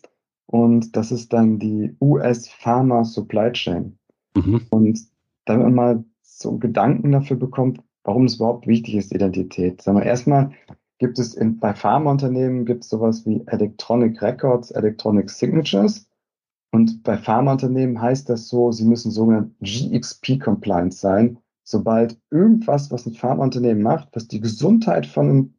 [0.47, 3.99] und das ist dann die US Pharma Supply Chain.
[4.47, 4.61] Mhm.
[4.71, 5.01] Und
[5.45, 9.83] damit man mal so Gedanken dafür bekommt, warum es überhaupt wichtig ist, Identität.
[9.83, 10.53] Sagen wir erstmal
[10.99, 16.09] gibt es in, bei Pharmaunternehmen gibt es sowas wie Electronic Records, Electronic Signatures.
[16.73, 21.39] Und bei Pharmaunternehmen heißt das so, sie müssen sogenannt GXP-compliant sein.
[21.63, 25.55] Sobald irgendwas, was ein Pharmaunternehmen macht, was die Gesundheit von einem,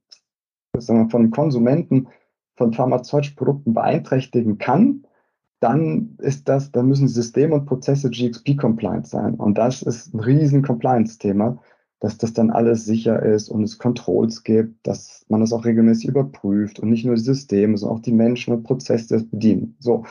[0.78, 2.08] sagen wir, von einem Konsumenten
[2.58, 5.06] von pharmazeutischen Produkten beeinträchtigen kann,
[5.60, 9.36] dann ist das, dann müssen Systeme und Prozesse GXP-compliant sein.
[9.36, 11.60] Und das ist ein riesen Compliance-Thema,
[12.00, 16.10] dass das dann alles sicher ist und es Controls gibt, dass man das auch regelmäßig
[16.10, 19.76] überprüft und nicht nur die Systeme, sondern auch die Menschen und Prozesse das bedienen.
[19.80, 20.06] So.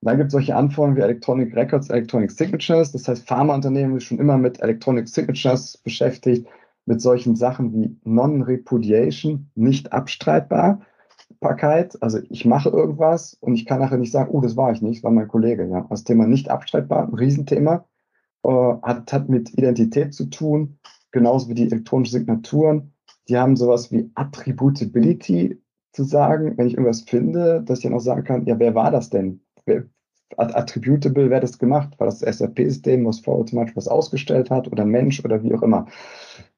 [0.00, 2.90] dann gibt es solche Anforderungen wie Electronic Records, Electronic Signatures.
[2.90, 6.48] Das heißt, Pharmaunternehmen ist schon immer mit Electronic Signatures beschäftigt,
[6.86, 10.80] mit solchen Sachen wie Non-Repudiation, nicht abstreitbar.
[11.30, 14.82] Abstreitbarkeit, also ich mache irgendwas und ich kann nachher nicht sagen, oh, das war ich
[14.82, 15.68] nicht, war mein Kollege.
[15.68, 15.86] Ja.
[15.88, 17.84] Das Thema nicht abstreitbar, ein Riesenthema,
[18.44, 18.50] äh,
[18.82, 20.78] hat, hat mit Identität zu tun,
[21.12, 22.92] genauso wie die elektronischen Signaturen.
[23.28, 25.60] Die haben sowas wie Attributability
[25.92, 28.90] zu sagen, wenn ich irgendwas finde, dass ich dann auch sagen kann, ja, wer war
[28.90, 29.40] das denn?
[29.66, 29.84] Wer,
[30.36, 31.98] attributable, wer das gemacht?
[31.98, 35.86] War das das SAP-System, was vorautomatisch was ausgestellt hat oder Mensch oder wie auch immer?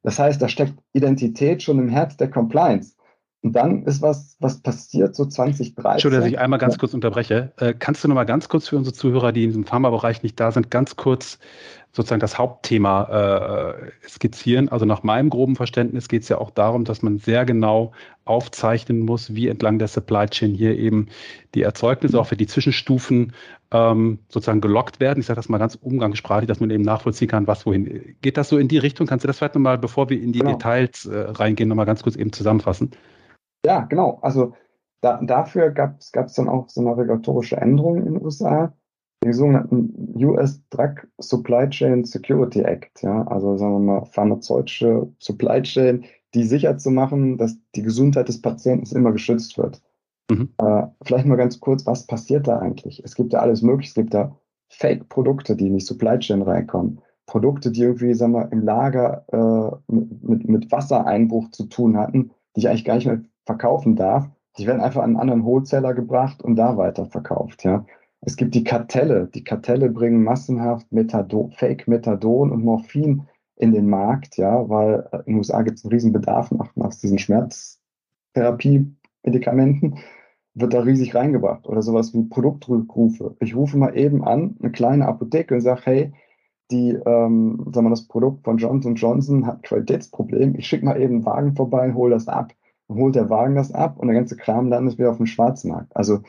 [0.03, 2.95] Das heißt, da steckt Identität schon im Herz der Compliance.
[3.43, 5.75] Und dann ist was, was passiert, so 2030.
[5.85, 7.53] Entschuldigung, dass ich einmal ganz kurz unterbreche.
[7.57, 10.39] Äh, kannst du noch mal ganz kurz für unsere Zuhörer, die in diesem Pharmabereich nicht
[10.39, 11.39] da sind, ganz kurz
[11.93, 14.69] sozusagen das Hauptthema äh, skizzieren?
[14.69, 17.93] Also nach meinem groben Verständnis geht es ja auch darum, dass man sehr genau
[18.27, 21.09] aufzeichnen muss, wie entlang der Supply Chain hier eben
[21.55, 23.33] die Erzeugnisse, auch für die Zwischenstufen
[23.71, 25.21] ähm, sozusagen gelockt werden.
[25.21, 28.17] Ich sage das mal ganz umgangssprachlich, dass man eben nachvollziehen kann, was wohin.
[28.21, 29.07] Geht das so in die Richtung?
[29.07, 30.53] Kannst du das vielleicht nochmal, bevor wir in die genau.
[30.53, 32.91] Details äh, reingehen, nochmal ganz kurz eben zusammenfassen?
[33.65, 34.19] Ja, genau.
[34.23, 34.55] Also
[35.01, 38.75] da, dafür gab es dann auch so eine regulatorische Änderung in den USA,
[39.25, 43.03] den sogenannten US Drug Supply Chain Security Act.
[43.03, 48.29] Ja, also sagen wir mal pharmazeutische Supply Chain, die sicher zu machen, dass die Gesundheit
[48.29, 49.83] des Patienten immer geschützt wird.
[50.31, 50.51] Mhm.
[50.59, 53.03] Äh, vielleicht mal ganz kurz, was passiert da eigentlich?
[53.05, 53.91] Es gibt ja alles Mögliche.
[53.91, 54.37] Es gibt da
[54.69, 57.01] Fake-Produkte, die in die Supply Chain reinkommen.
[57.27, 62.61] Produkte, die irgendwie, sagen wir, im Lager äh, mit, mit Wassereinbruch zu tun hatten, die
[62.61, 66.43] ich eigentlich gar nicht mehr verkaufen darf, die werden einfach an einen anderen Wholesaler gebracht
[66.43, 67.63] und da weiterverkauft.
[67.65, 67.85] Ja.
[68.21, 69.31] Es gibt die Kartelle.
[69.35, 73.23] Die Kartelle bringen massenhaft Methadon, Fake Methadon und Morphin
[73.57, 76.95] in den Markt, ja, weil in den USA gibt es einen riesen Bedarf nach, nach
[76.95, 79.99] diesen Schmerztherapie-Medikamenten,
[80.55, 81.67] wird da riesig reingebracht.
[81.67, 83.37] Oder sowas wie Produktrückrufe.
[83.41, 86.13] Ich rufe mal eben an, eine kleine Apotheke und sage, hey,
[86.71, 90.55] die, ähm, sagen wir, das Produkt von Johnson Johnson hat Qualitätsproblem.
[90.57, 92.53] Ich schicke mal eben einen Wagen vorbei und hole das ab
[92.95, 95.95] holt der Wagen das ab und der ganze Kram landet wieder auf dem Schwarzmarkt.
[95.97, 96.21] Also,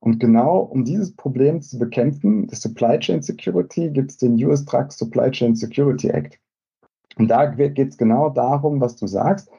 [0.00, 4.64] und genau um dieses Problem zu bekämpfen, die Supply Chain Security, gibt es den US
[4.64, 6.38] Drug Supply Chain Security Act.
[7.16, 9.50] Und da geht es genau darum, was du sagst.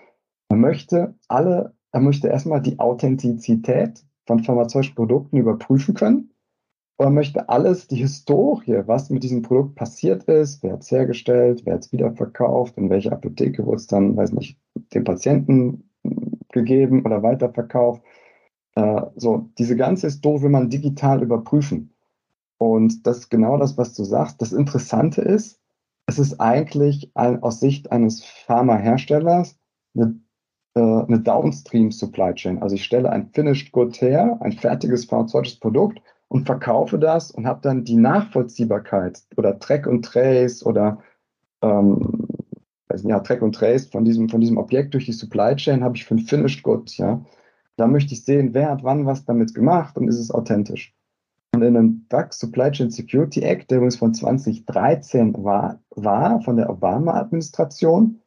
[0.50, 6.32] Man möchte alle, er möchte erstmal die Authentizität von pharmazeutischen Produkten überprüfen können.
[6.98, 10.92] Und er möchte alles, die Historie, was mit diesem Produkt passiert ist, wer hat es
[10.92, 14.58] hergestellt, wer hat es wiederverkauft, in welcher Apotheke wurde es dann, weiß nicht,
[14.94, 15.89] dem Patienten
[16.60, 18.02] gegeben oder weiterverkauft.
[18.76, 21.94] Äh, so, diese ganze Historie will man digital überprüfen.
[22.58, 24.42] Und das ist genau das, was du sagst.
[24.42, 25.60] Das Interessante ist,
[26.08, 29.58] es ist eigentlich ein, aus Sicht eines Pharmaherstellers
[29.96, 30.20] eine,
[30.76, 32.62] äh, eine Downstream Supply Chain.
[32.62, 37.48] Also ich stelle ein Finished Good her, ein fertiges pharmazeutisches Produkt und verkaufe das und
[37.48, 41.00] habe dann die Nachvollziehbarkeit oder Track und Trace oder
[41.62, 42.28] ähm,
[42.90, 45.96] also, ja, Track und Trace von diesem, von diesem Objekt durch die Supply Chain habe
[45.96, 47.24] ich für ein Finished Good, ja.
[47.78, 50.94] Da möchte ich sehen, wer hat wann was damit gemacht und ist es authentisch.
[51.54, 56.58] Und in dem DAX Supply Chain Security Act, der übrigens von 2013 war, war von
[56.58, 58.22] der Obama-Administration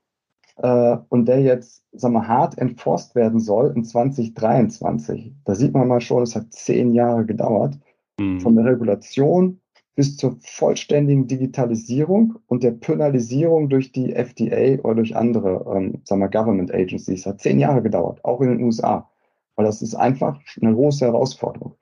[0.57, 5.35] äh, und der jetzt, sagen wir, hart enforced werden soll in 2023.
[5.45, 7.79] Da sieht man mal schon, es hat zehn Jahre gedauert.
[8.19, 8.41] Mhm.
[8.41, 9.61] Von der Regulation
[9.95, 16.21] bis zur vollständigen Digitalisierung und der Penalisierung durch die FDA oder durch andere, ähm, sagen
[16.21, 17.27] wir, Government Agencies.
[17.27, 19.11] Hat zehn Jahre gedauert, auch in den USA.
[19.55, 21.77] Weil das ist einfach eine große Herausforderung.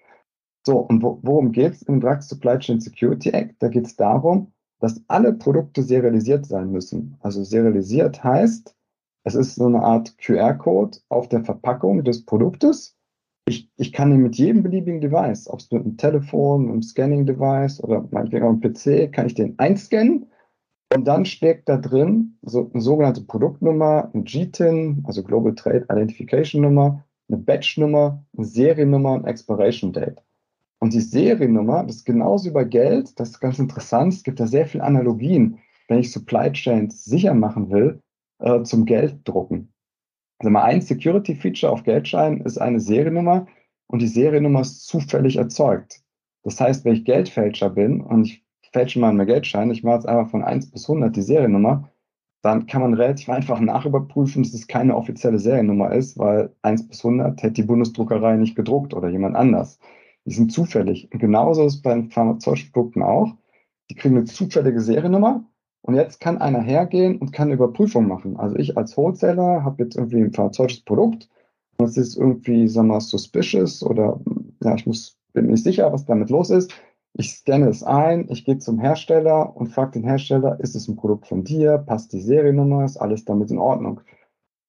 [0.66, 3.62] So, und wo, worum geht es im Drug Supply Chain Security Act?
[3.62, 7.16] Da geht es darum, dass alle Produkte serialisiert sein müssen.
[7.20, 8.74] Also serialisiert heißt,
[9.24, 12.96] es ist so eine Art QR-Code auf der Verpackung des Produktes.
[13.46, 18.06] Ich, ich kann mit jedem beliebigen Device, ob es mit einem Telefon, einem Scanning-Device oder
[18.10, 20.26] meinetwegen auch einem PC, kann ich den einscannen
[20.94, 26.62] und dann steckt da drin so eine sogenannte Produktnummer, ein GTIN, also Global Trade Identification
[26.62, 30.22] Nummer, eine Batch-Nummer, eine Seriennummer und Expiration Date.
[30.80, 34.46] Und die Seriennummer, das ist genauso über Geld, das ist ganz interessant, es gibt da
[34.46, 38.02] sehr viele Analogien, wenn ich Supply Chains sicher machen will,
[38.38, 39.69] äh, zum Gelddrucken.
[40.40, 43.46] Also mal ein Security-Feature auf Geldscheinen ist eine Seriennummer
[43.88, 46.00] und die Seriennummer ist zufällig erzeugt.
[46.42, 50.08] Das heißt, wenn ich Geldfälscher bin und ich fälsche mal einen Geldschein, ich mache jetzt
[50.08, 51.90] einfach von 1 bis 100 die Seriennummer,
[52.40, 57.04] dann kann man relativ einfach nachüberprüfen, dass es keine offizielle Seriennummer ist, weil 1 bis
[57.04, 59.78] 100 hätte die Bundesdruckerei nicht gedruckt oder jemand anders.
[60.24, 61.12] Die sind zufällig.
[61.12, 63.34] Und genauso ist es bei den pharmazeutischen Produkten auch.
[63.90, 65.44] Die kriegen eine zufällige Seriennummer
[65.82, 68.36] und jetzt kann einer hergehen und kann eine Überprüfung machen.
[68.36, 71.28] Also ich als Wholesaler habe jetzt irgendwie ein pharmazeutisches Produkt
[71.78, 74.20] und es ist irgendwie, sagen wir mal, suspicious oder
[74.62, 76.72] ja, ich muss, bin nicht sicher, was damit los ist.
[77.14, 80.96] Ich scanne es ein, ich gehe zum Hersteller und frage den Hersteller, ist es ein
[80.96, 84.00] Produkt von dir, passt die Seriennummer, ist alles damit in Ordnung?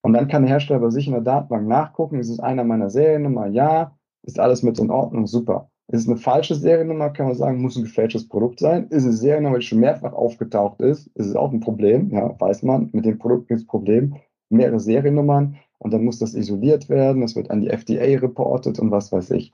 [0.01, 2.89] Und dann kann der Hersteller bei sich in der Datenbank nachgucken, ist es einer meiner
[2.89, 3.47] Seriennummer?
[3.47, 5.70] Ja ist alles mit in Ordnung, super.
[5.91, 8.87] Ist es eine falsche Seriennummer, kann man sagen, muss ein gefälschtes Produkt sein.
[8.87, 12.33] Ist es eine Seriennummer, die schon mehrfach aufgetaucht ist, ist es auch ein Problem, ja,
[12.39, 14.15] weiß man, mit dem Produkt gibt es Problem.
[14.49, 18.89] Mehrere Seriennummern und dann muss das isoliert werden, das wird an die FDA reportet und
[18.89, 19.51] was weiß ich.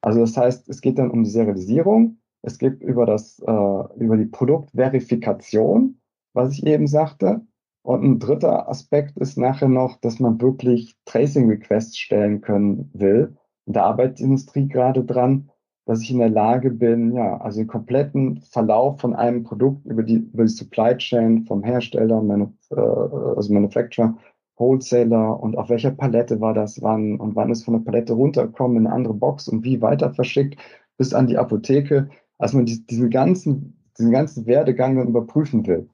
[0.00, 4.16] Also das heißt, es geht dann um die Serialisierung, es geht über, das, äh, über
[4.16, 6.00] die Produktverifikation,
[6.32, 7.42] was ich eben sagte.
[7.82, 13.36] Und ein dritter Aspekt ist nachher noch, dass man wirklich Tracing Requests stellen können will
[13.66, 15.50] in der Arbeitsindustrie gerade dran,
[15.86, 20.02] dass ich in der Lage bin, ja, also den kompletten Verlauf von einem Produkt über
[20.02, 22.22] die, über die Supply Chain vom Hersteller,
[22.70, 24.16] äh, also Manufacturer,
[24.56, 28.78] Wholesaler und auf welcher Palette war das wann und wann ist von der Palette runtergekommen
[28.78, 30.56] in eine andere Box und wie weiter verschickt
[30.96, 35.88] bis an die Apotheke, als man diesen ganzen, diesen ganzen Werdegang dann überprüfen will.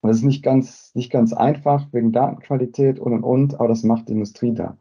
[0.00, 3.82] Und das ist nicht ganz, nicht ganz einfach wegen Datenqualität und und und, aber das
[3.82, 4.78] macht die Industrie da.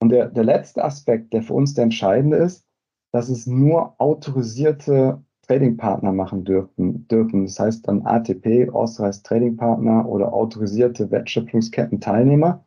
[0.00, 2.66] Und der, der letzte Aspekt, der für uns der entscheidende ist,
[3.14, 7.44] dass es nur autorisierte Tradingpartner machen dürfen, dürfen.
[7.44, 12.64] Das heißt dann ATP, Authorized Trading Partner oder autorisierte Wertschöpfungsketten-Teilnehmer.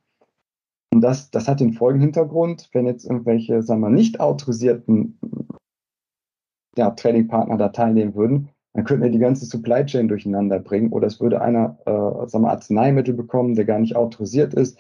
[0.94, 5.20] Und das, das hat den folgenden Hintergrund, wenn jetzt irgendwelche, sagen wir, nicht autorisierten
[6.78, 11.08] ja, Trading-Partner da teilnehmen würden, dann könnten wir die ganze Supply Chain durcheinander bringen oder
[11.08, 14.80] es würde einer, äh, sagen wir, Arzneimittel bekommen, der gar nicht autorisiert ist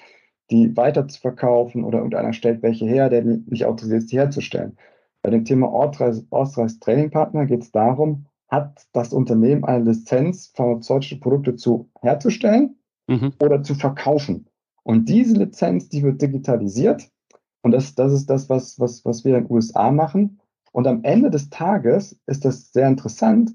[0.49, 4.77] die weiter zu verkaufen oder irgendeiner stellt welche her, der nicht autorisiert ist, die herzustellen.
[5.21, 11.19] Bei dem Thema Authorized Training Partner geht es darum, hat das Unternehmen eine Lizenz, pharmazeutische
[11.19, 12.77] Produkte zu herzustellen
[13.07, 13.33] mhm.
[13.39, 14.47] oder zu verkaufen.
[14.83, 17.09] Und diese Lizenz, die wird digitalisiert.
[17.61, 20.39] Und das, das ist das, was, was, was wir in den USA machen.
[20.71, 23.51] Und am Ende des Tages ist das sehr interessant,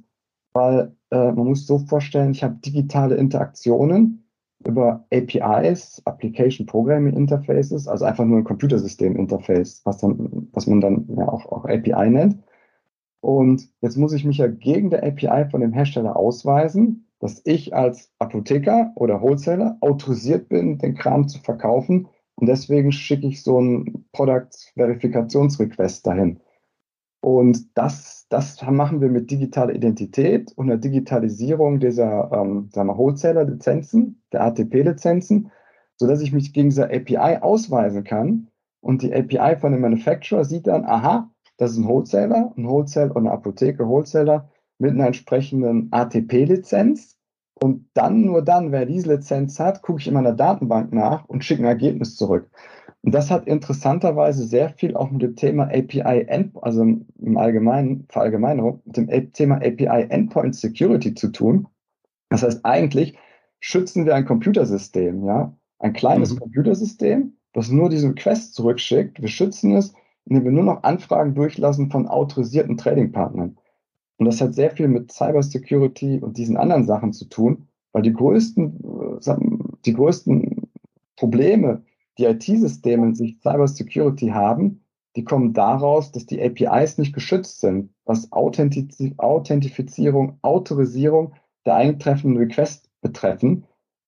[0.53, 4.22] weil äh, man muss so vorstellen, ich habe digitale Interaktionen
[4.67, 11.07] über APIs, Application Programming Interfaces, also einfach nur ein Computersystem-Interface, was, dann, was man dann
[11.17, 12.39] ja auch, auch API nennt.
[13.21, 17.75] Und jetzt muss ich mich ja gegen der API von dem Hersteller ausweisen, dass ich
[17.75, 22.09] als Apotheker oder Wholesaler autorisiert bin, den Kram zu verkaufen.
[22.35, 26.41] Und deswegen schicke ich so einen Product-Verifikationsrequest dahin.
[27.23, 32.99] Und das, das machen wir mit digitaler Identität und der Digitalisierung dieser ähm, sagen wir,
[32.99, 35.53] Wholesaler-Lizenzen, der ATP-Lizenzen,
[35.97, 38.49] sodass ich mich gegen diese API ausweisen kann.
[38.81, 43.13] Und die API von dem Manufacturer sieht dann, aha, das ist ein Wholesaler, ein Wholesale
[43.13, 47.17] und eine Apotheke Wholesaler mit einer entsprechenden ATP-Lizenz.
[47.55, 51.45] Und dann, nur dann, wer diese Lizenz hat, gucke ich in meiner Datenbank nach und
[51.45, 52.51] schicke ein Ergebnis zurück.
[53.03, 58.07] Und das hat interessanterweise sehr viel auch mit dem Thema API, End, also im Allgemeinen,
[58.09, 61.67] Verallgemeinerung, mit dem Thema API Endpoint Security zu tun.
[62.31, 63.19] Das heißt eigentlich,
[63.59, 66.39] schützen wir ein Computersystem, ja, ein kleines mhm.
[66.41, 69.21] Computersystem, das nur diesen Request zurückschickt.
[69.21, 69.93] Wir schützen es,
[70.25, 73.59] indem wir nur noch Anfragen durchlassen von autorisierten Trading-Partnern.
[74.19, 78.13] Und das hat sehr viel mit Cybersecurity und diesen anderen Sachen zu tun, weil die
[78.13, 79.37] größten, äh,
[79.85, 80.71] die größten
[81.17, 81.83] Probleme,
[82.19, 84.83] die IT-Systeme in sich Cybersecurity haben,
[85.17, 91.35] die kommen daraus, dass die APIs nicht geschützt sind, was Authentiz Authentifizierung, Autorisierung
[91.67, 93.65] der eingetreffenen Requests betreffen.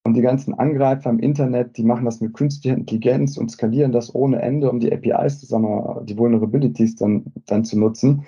[0.06, 4.14] Und die ganzen Angreifer im Internet, die machen das mit künstlicher Intelligenz und skalieren das
[4.14, 8.26] ohne Ende, um die APIs, wir, die Vulnerabilities dann, dann zu nutzen.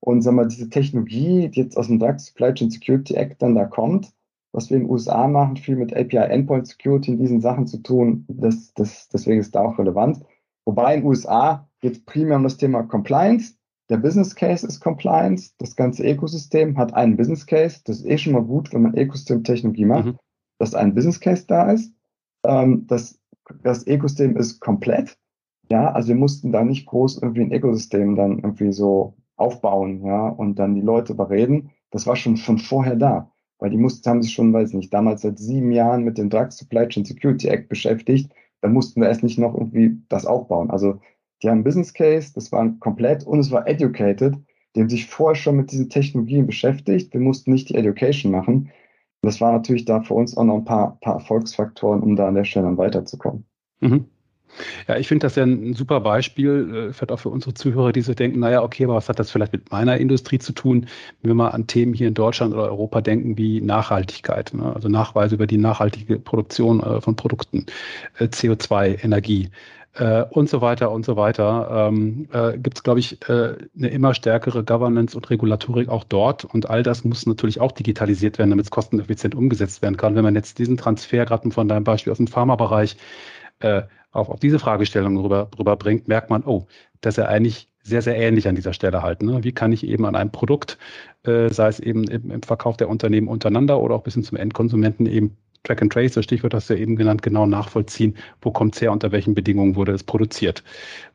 [0.00, 3.56] Und sagen wir, diese Technologie, die jetzt aus dem DAX Supply Chain Security Act dann
[3.56, 4.12] da kommt,
[4.56, 7.82] was wir in den USA machen, viel mit API Endpoint Security in diesen Sachen zu
[7.82, 10.24] tun, das, das, deswegen ist da auch relevant.
[10.64, 13.54] Wobei in den USA geht es primär um das Thema Compliance.
[13.90, 15.52] Der Business Case ist Compliance.
[15.58, 17.82] Das ganze Ökosystem hat einen Business Case.
[17.84, 20.18] Das ist eh schon mal gut, wenn man Ökosystem-Technologie macht, mhm.
[20.58, 21.92] dass ein Business Case da ist.
[22.42, 23.20] Ähm, das,
[23.62, 25.18] das Ökosystem ist komplett.
[25.70, 30.28] Ja, also wir mussten da nicht groß irgendwie ein Ökosystem dann irgendwie so aufbauen, ja,
[30.28, 31.72] und dann die Leute überreden.
[31.90, 33.30] Das war schon, schon vorher da.
[33.58, 36.50] Weil die mussten, haben sich schon, weiß nicht, damals seit sieben Jahren mit dem Drug
[36.50, 38.30] Supply Chain Security Act beschäftigt
[38.60, 40.70] dann mussten wir erst nicht noch irgendwie das aufbauen.
[40.70, 41.00] Also
[41.42, 44.34] die haben Business Case, das war komplett und es war educated.
[44.74, 47.12] Die haben sich vorher schon mit diesen Technologien beschäftigt.
[47.12, 48.70] Wir mussten nicht die Education machen.
[49.22, 52.28] Und das war natürlich da für uns auch noch ein paar, paar Erfolgsfaktoren, um da
[52.28, 53.44] an der Stelle dann weiterzukommen.
[53.80, 54.06] Mhm.
[54.88, 58.02] Ja, ich finde das ja ein super Beispiel, äh, vielleicht auch für unsere Zuhörer, die
[58.02, 60.86] so denken, naja, okay, aber was hat das vielleicht mit meiner Industrie zu tun,
[61.22, 64.72] wenn wir mal an Themen hier in Deutschland oder Europa denken wie Nachhaltigkeit, ne?
[64.74, 67.66] also Nachweise über die nachhaltige Produktion äh, von Produkten,
[68.18, 69.50] äh, CO2, Energie
[70.28, 74.12] und so weiter und so weiter, ähm, äh, gibt es, glaube ich, äh, eine immer
[74.12, 76.44] stärkere Governance und Regulatorik auch dort.
[76.44, 80.14] Und all das muss natürlich auch digitalisiert werden, damit es kosteneffizient umgesetzt werden kann.
[80.14, 82.98] Wenn man jetzt diesen Transfer gerade von deinem Beispiel aus dem Pharmabereich
[83.60, 83.82] äh,
[84.16, 86.66] auf, auf diese Fragestellung rüber, rüberbringt, merkt man, oh,
[87.00, 89.26] dass er eigentlich sehr, sehr ähnlich an dieser Stelle halten.
[89.26, 89.44] Ne?
[89.44, 90.78] Wie kann ich eben an einem Produkt,
[91.24, 94.36] äh, sei es eben im, im, Verkauf der Unternehmen untereinander oder auch bis hin zum
[94.36, 98.52] Endkonsumenten eben Track and Trace, das Stichwort hast du ja eben genannt, genau nachvollziehen, wo
[98.52, 100.62] kommt es her, unter welchen Bedingungen wurde es produziert.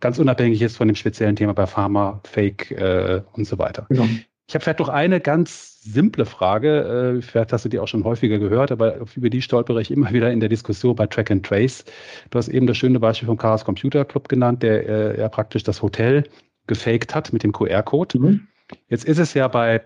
[0.02, 3.86] Ganz unabhängig jetzt von dem speziellen Thema bei Pharma, Fake äh, und so weiter.
[3.90, 4.08] Genau.
[4.52, 7.16] Ich habe vielleicht noch eine ganz simple Frage.
[7.20, 10.12] Äh, vielleicht hast du die auch schon häufiger gehört, aber über die stolpere ich immer
[10.14, 11.86] wieder in der Diskussion bei Track and Trace.
[12.32, 15.64] Du hast eben das schöne Beispiel vom Chaos Computer Club genannt, der äh, ja praktisch
[15.64, 16.26] das Hotel
[16.68, 18.20] gefaked hat mit dem QR-Code.
[18.20, 18.48] Mhm.
[18.90, 19.84] Jetzt ist es ja bei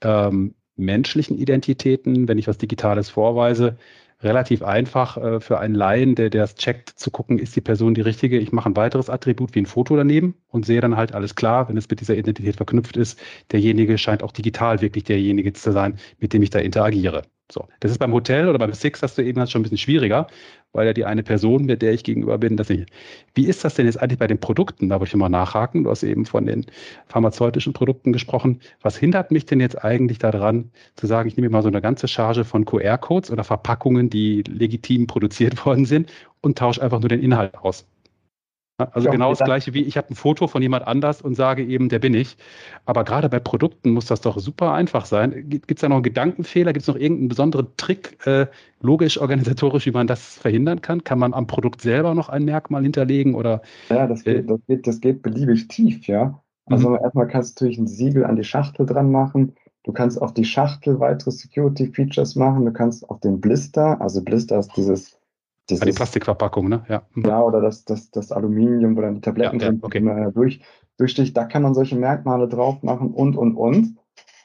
[0.00, 3.76] ähm, menschlichen Identitäten, wenn ich was Digitales vorweise,
[4.22, 8.00] relativ einfach äh, für einen Laien, der das checkt, zu gucken, ist die Person die
[8.00, 8.38] richtige.
[8.38, 11.68] Ich mache ein weiteres Attribut wie ein Foto daneben und sehe dann halt alles klar,
[11.68, 13.18] wenn es mit dieser Identität verknüpft ist.
[13.50, 17.22] Derjenige scheint auch digital wirklich derjenige zu sein, mit dem ich da interagiere.
[17.50, 20.26] So, das ist beim Hotel oder beim Six hast du eben schon ein bisschen schwieriger,
[20.72, 22.88] weil ja die eine Person, mit der ich gegenüber bin, das nicht.
[23.34, 24.88] Wie ist das denn jetzt eigentlich bei den Produkten?
[24.88, 25.84] Da wollte ich mal nachhaken.
[25.84, 26.66] Du hast eben von den
[27.06, 28.60] pharmazeutischen Produkten gesprochen.
[28.80, 32.08] Was hindert mich denn jetzt eigentlich daran, zu sagen, ich nehme mal so eine ganze
[32.08, 36.10] Charge von QR-Codes oder Verpackungen, die legitim produziert worden sind
[36.40, 37.86] und tausche einfach nur den Inhalt aus?
[38.78, 41.64] Also ja, genau das gleiche wie ich habe ein Foto von jemand anders und sage
[41.64, 42.36] eben, der bin ich.
[42.84, 45.48] Aber gerade bei Produkten muss das doch super einfach sein.
[45.48, 46.72] Gibt es da noch einen Gedankenfehler?
[46.72, 48.46] Gibt es noch irgendeinen besonderen Trick, äh,
[48.80, 51.04] logisch, organisatorisch, wie man das verhindern kann?
[51.04, 53.34] Kann man am Produkt selber noch ein Merkmal hinterlegen?
[53.34, 56.42] Oder, ja, das geht, äh, das geht, das geht beliebig tief, ja.
[56.66, 56.98] Also mhm.
[57.02, 59.54] erstmal kannst du natürlich ein Siegel an die Schachtel dran machen.
[59.84, 62.64] Du kannst auf die Schachtel weitere Security-Features machen.
[62.64, 65.18] Du kannst auf den Blister, also Blister ist dieses
[65.80, 66.84] das die Plastikverpackung, ne?
[66.88, 67.02] Ja.
[67.14, 67.24] Mhm.
[67.24, 70.30] Ja, oder das, das, das Aluminium, wo dann die Tabletten ja, ja, okay.
[70.34, 70.60] durch,
[70.96, 73.96] durchsticht, da kann man solche Merkmale drauf machen und, und, und.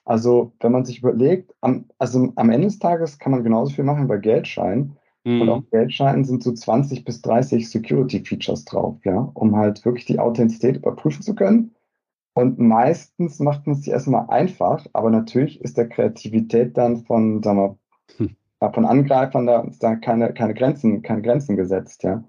[0.05, 3.83] Also, wenn man sich überlegt, am, also am Ende des Tages kann man genauso viel
[3.83, 4.97] machen bei Geldscheinen.
[5.25, 5.41] Mhm.
[5.41, 10.19] Und auf Geldscheinen sind so 20 bis 30 Security-Features drauf, ja, um halt wirklich die
[10.19, 11.75] Authentizität überprüfen zu können.
[12.33, 17.43] Und meistens macht man es sich erstmal einfach, aber natürlich ist der Kreativität dann von,
[17.43, 17.77] sagen wir,
[18.59, 22.23] von Angreifern da, da keine, keine Grenzen, keine Grenzen gesetzt, ja.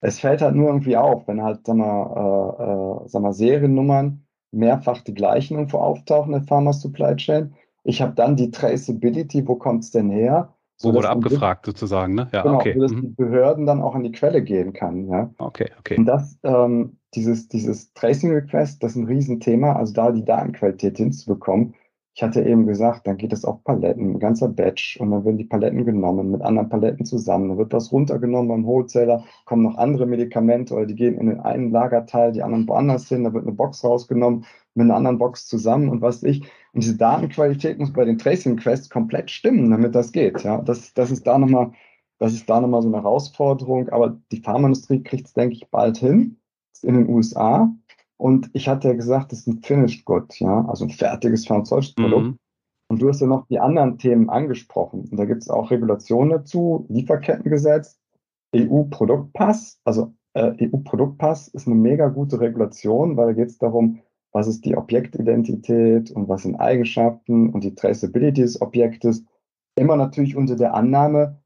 [0.00, 4.22] Es fällt halt nur irgendwie auf, wenn halt, sag mal, äh, äh, sag mal Seriennummern
[4.52, 7.54] mehrfach die gleichen irgendwo auftauchen in der Pharma Supply Chain.
[7.84, 10.52] Ich habe dann die Traceability, wo kommt es denn her?
[10.78, 12.28] So wurde abgefragt sozusagen, ne?
[12.32, 12.74] Ja, genau, okay.
[12.74, 13.00] Sodass mhm.
[13.00, 15.30] die Behörden dann auch an die Quelle gehen kann, ja.
[15.38, 15.96] Okay, okay.
[15.96, 20.98] Und das, ähm, dieses, dieses Tracing Request, das ist ein Riesenthema, also da die Datenqualität
[20.98, 21.74] hinzubekommen.
[22.16, 25.36] Ich hatte eben gesagt, dann geht es auf Paletten, ein ganzer Batch und dann werden
[25.36, 27.50] die Paletten genommen mit anderen Paletten zusammen.
[27.50, 31.40] Dann wird was runtergenommen beim Wholesaler, kommen noch andere Medikamente oder die gehen in den
[31.40, 35.46] einen Lagerteil, die anderen woanders hin, da wird eine Box rausgenommen mit einer anderen Box
[35.46, 36.40] zusammen und was ich.
[36.72, 40.42] Und diese Datenqualität muss bei den Tracing Quests komplett stimmen, damit das geht.
[40.42, 41.72] Ja, das, das ist da nochmal,
[42.18, 43.90] das ist da nochmal so eine Herausforderung.
[43.90, 46.38] Aber die Pharmaindustrie kriegt es, denke ich, bald hin
[46.82, 47.70] in den USA.
[48.18, 51.94] Und ich hatte ja gesagt, das ist ein Finished Good, ja, also ein fertiges pharmazeutisches
[51.94, 52.26] Produkt.
[52.26, 52.38] Mhm.
[52.88, 55.08] Und du hast ja noch die anderen Themen angesprochen.
[55.10, 57.98] Und da gibt es auch Regulationen dazu, Lieferkettengesetz,
[58.54, 59.80] EU-Produktpass.
[59.84, 64.00] Also äh, EU-Produktpass ist eine mega gute Regulation, weil da geht es darum,
[64.32, 69.24] was ist die Objektidentität und was sind Eigenschaften und die Traceability des Objektes.
[69.76, 71.38] Immer natürlich unter der Annahme,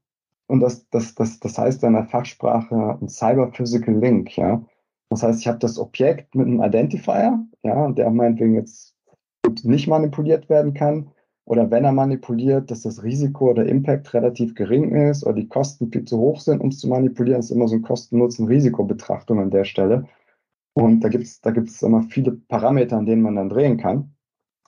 [0.51, 4.61] und das, das, das, das heißt in der Fachsprache ein Cyber-Physical Link, ja.
[5.11, 8.95] Das heißt, ich habe das Objekt mit einem Identifier, ja, der meinetwegen jetzt
[9.63, 11.11] nicht manipuliert werden kann.
[11.43, 15.91] Oder wenn er manipuliert, dass das Risiko oder Impact relativ gering ist oder die Kosten
[15.91, 19.51] viel zu hoch sind, um es zu manipulieren, das ist immer so ein Kosten-Nutzen-Risikobetrachtung an
[19.51, 20.05] der Stelle.
[20.73, 24.15] Und da gibt es da gibt's immer viele Parameter, an denen man dann drehen kann.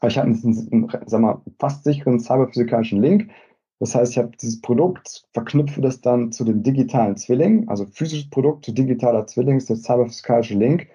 [0.01, 3.29] Aber ich habe einen, einen, sag mal, fast sicheren cyberphysikalischen Link,
[3.79, 8.29] das heißt, ich habe dieses Produkt, verknüpfe das dann zu dem digitalen Zwilling, also physisches
[8.29, 10.87] Produkt zu digitaler Zwilling ist der cyberphysikalische Link.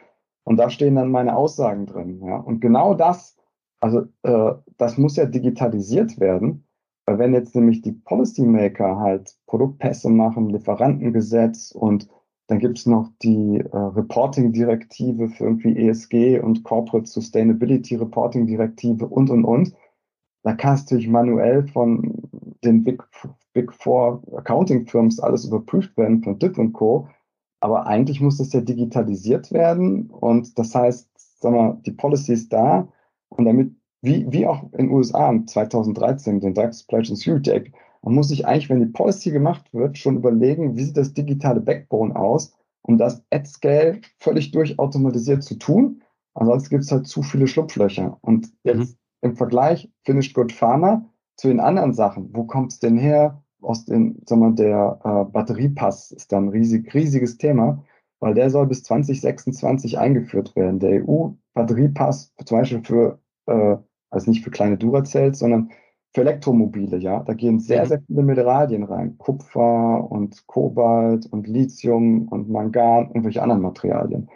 [0.45, 2.23] Und da stehen dann meine Aussagen drin.
[2.25, 2.37] Ja?
[2.39, 3.37] Und genau das,
[3.81, 6.65] also äh, das muss ja digitalisiert werden.
[7.05, 12.09] Weil wenn jetzt nämlich die Policymaker halt Produktpässe machen, Lieferantengesetz und
[12.49, 19.29] dann gibt es noch die äh, Reporting-Direktive für irgendwie ESG und Corporate Sustainability Reporting-Direktive und,
[19.29, 19.75] und, und.
[20.49, 22.23] Da kannst du dich manuell von
[22.65, 23.03] den Big,
[23.53, 27.07] Big Four Accounting Firms alles überprüft werden von DIP und Co.
[27.61, 32.51] Aber eigentlich muss das ja digitalisiert werden und das heißt, sag mal, die Policy ist
[32.51, 32.89] da
[33.29, 37.75] und damit, wie, wie auch in den USA 2013 den Direct Supply Chain Security Act,
[38.01, 41.61] man muss sich eigentlich, wenn die Policy gemacht wird, schon überlegen, wie sieht das digitale
[41.61, 46.01] Backbone aus, um das at scale völlig durchautomatisiert zu tun.
[46.33, 48.17] Ansonsten gibt es halt zu viele Schlupflöcher.
[48.23, 48.99] Und jetzt mhm.
[49.21, 51.05] Im Vergleich Finished Good Pharma
[51.37, 53.43] zu den anderen Sachen, wo kommt es denn her?
[53.61, 57.85] Aus den, sagen wir, der äh, Batteriepass ist dann ein riesig, riesiges Thema,
[58.21, 60.79] weil der soll bis 2026 eingeführt werden.
[60.79, 63.77] Der EU-Batteriepass, zum Beispiel für, äh,
[64.11, 65.71] also nicht für kleine Duracells, sondern
[66.15, 67.21] für Elektromobile, ja.
[67.25, 67.89] Da gehen sehr, mhm.
[67.89, 69.19] sehr viele Mineralien rein.
[69.19, 74.29] Kupfer und Kobalt und Lithium und Mangan und welche anderen Materialien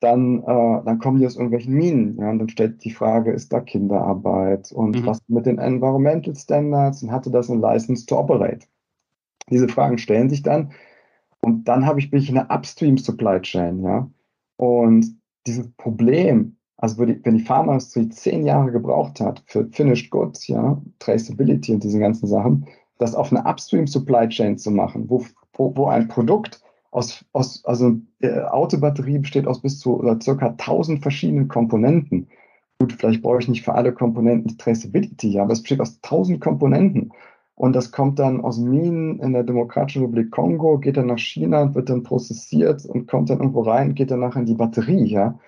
[0.00, 2.18] dann, äh, dann kommen die aus irgendwelchen Minen.
[2.18, 5.06] Ja, und dann stellt die Frage, ist da Kinderarbeit und mhm.
[5.06, 8.66] was mit den Environmental Standards und hatte das ein License to Operate?
[9.50, 10.72] Diese Fragen stellen sich dann.
[11.40, 14.10] Und dann habe ich, bin ich in der Upstream Supply Chain, ja.
[14.56, 20.10] Und dieses Problem, also wenn die, wenn die Pharmaindustrie zehn Jahre gebraucht hat für Finished
[20.10, 22.66] Goods, ja, Traceability und diese ganzen Sachen,
[22.98, 25.24] das auf eine Upstream Supply Chain zu machen, wo,
[25.54, 26.60] wo, wo ein Produkt
[26.98, 32.28] aus, aus also äh, Autobatterie besteht aus bis zu oder circa 1000 verschiedenen Komponenten.
[32.80, 36.40] Gut, vielleicht brauche ich nicht für alle Komponenten die Traceability, aber es besteht aus 1000
[36.40, 37.12] Komponenten.
[37.54, 41.74] Und das kommt dann aus Minen in der Demokratischen Republik Kongo, geht dann nach China,
[41.74, 45.38] wird dann prozessiert und kommt dann irgendwo rein, geht dann nachher in die Batterie, ja.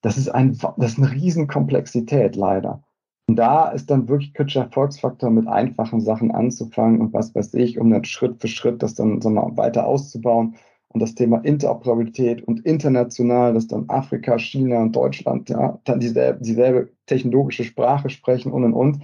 [0.00, 2.82] Das ist ein, das ist eine Riesenkomplexität, leider.
[3.28, 7.78] Und da ist dann wirklich kritischer Erfolgsfaktor, mit einfachen Sachen anzufangen und was weiß ich,
[7.78, 10.56] um dann Schritt für Schritt das dann so mal weiter auszubauen
[10.94, 16.40] und das Thema Interoperabilität und international, dass dann Afrika, China und Deutschland ja, dann dieselbe,
[16.40, 19.00] dieselbe technologische Sprache sprechen und und und.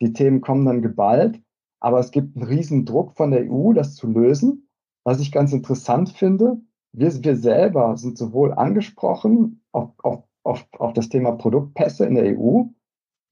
[0.00, 1.38] Die Themen kommen dann geballt,
[1.80, 4.68] aber es gibt einen riesen Druck von der EU, das zu lösen.
[5.04, 6.62] Was ich ganz interessant finde,
[6.92, 12.38] wir, wir selber sind sowohl angesprochen auf, auf, auf, auf das Thema Produktpässe in der
[12.38, 12.62] EU,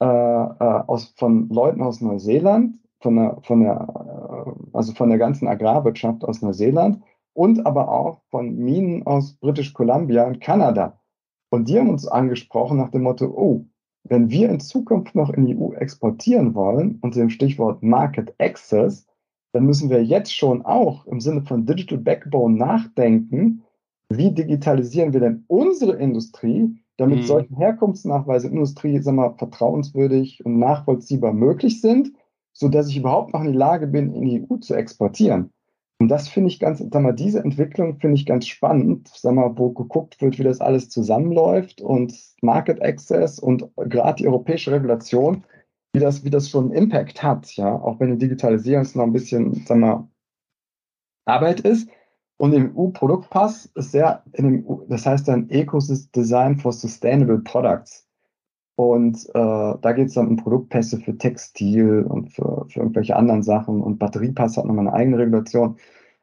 [0.00, 5.18] äh, äh, aus, von Leuten aus Neuseeland, von der, von der, äh, also von der
[5.18, 7.02] ganzen Agrarwirtschaft aus Neuseeland,
[7.36, 10.98] und aber auch von Minen aus British Columbia und Kanada.
[11.50, 13.66] Und die haben uns angesprochen nach dem Motto, oh,
[14.04, 19.06] wenn wir in Zukunft noch in die EU exportieren wollen, unter dem Stichwort Market Access,
[19.52, 23.62] dann müssen wir jetzt schon auch im Sinne von Digital Backbone nachdenken,
[24.08, 27.24] wie digitalisieren wir denn unsere Industrie, damit mhm.
[27.24, 32.12] solche Herkunftsnachweise in Industrie sagen wir, vertrauenswürdig und nachvollziehbar möglich sind,
[32.52, 35.50] sodass ich überhaupt noch in die Lage bin, in die EU zu exportieren.
[35.98, 39.56] Und das finde ich ganz, sag mal, diese Entwicklung finde ich ganz spannend, sag mal,
[39.56, 45.44] wo geguckt wird, wie das alles zusammenläuft und Market Access und gerade die europäische Regulation,
[45.94, 49.12] wie das, wie das schon einen Impact hat, ja, auch wenn die Digitalisierung noch ein
[49.12, 50.08] bisschen, sag mal,
[51.24, 51.88] Arbeit ist.
[52.38, 58.05] Und im EU-Produktpass ist sehr, in dem, das heißt dann Ecosystem Design for Sustainable Products.
[58.76, 63.42] Und äh, da geht es dann um Produktpässe für Textil und für, für irgendwelche anderen
[63.42, 63.82] Sachen.
[63.82, 65.76] Und Batteriepass hat nochmal eine eigene Regulation.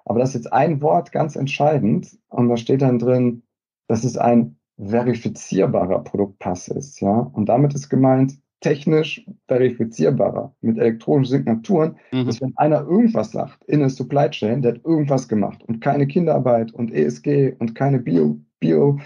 [0.06, 2.18] Aber das ist jetzt ein Wort ganz entscheidend.
[2.30, 3.42] Und da steht dann drin,
[3.88, 7.02] dass es ein verifizierbarer Produktpass ist.
[7.02, 7.32] Ja?
[7.34, 12.26] Und damit ist gemeint, technisch verifizierbarer mit elektronischen Signaturen, mhm.
[12.26, 16.08] dass wenn einer irgendwas sagt in der Supply Chain, der hat irgendwas gemacht und keine
[16.08, 19.00] Kinderarbeit und ESG und keine Bio, Bio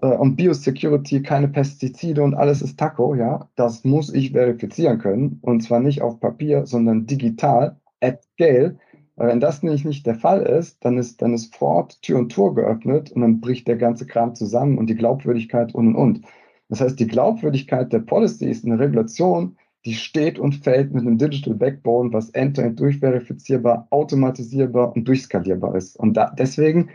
[0.00, 5.62] und Biosecurity, keine Pestizide und alles ist Taco, ja, das muss ich verifizieren können und
[5.62, 8.78] zwar nicht auf Papier, sondern digital at scale.
[9.16, 12.54] Wenn das nämlich nicht der Fall ist, dann ist, dann ist Ford Tür und Tor
[12.54, 16.26] geöffnet und dann bricht der ganze Kram zusammen und die Glaubwürdigkeit und und und.
[16.68, 21.16] Das heißt, die Glaubwürdigkeit der Policy ist eine Regulation, die steht und fällt mit einem
[21.16, 25.96] Digital Backbone, was end-to-end durchverifizierbar, automatisierbar und durchskalierbar ist.
[25.96, 26.90] Und da, deswegen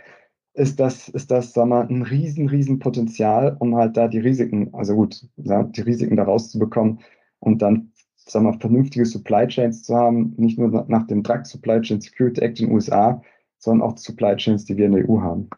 [0.53, 4.73] ist das, ist das, sag mal, ein riesen, riesen Potenzial, um halt da die Risiken,
[4.73, 6.99] also gut, die Risiken da rauszubekommen
[7.39, 11.81] und dann, sag mal, vernünftige Supply Chains zu haben, nicht nur nach dem Drug Supply
[11.81, 13.21] Chain Security Act in den USA,
[13.57, 15.49] sondern auch Supply Chains, die wir in der EU haben.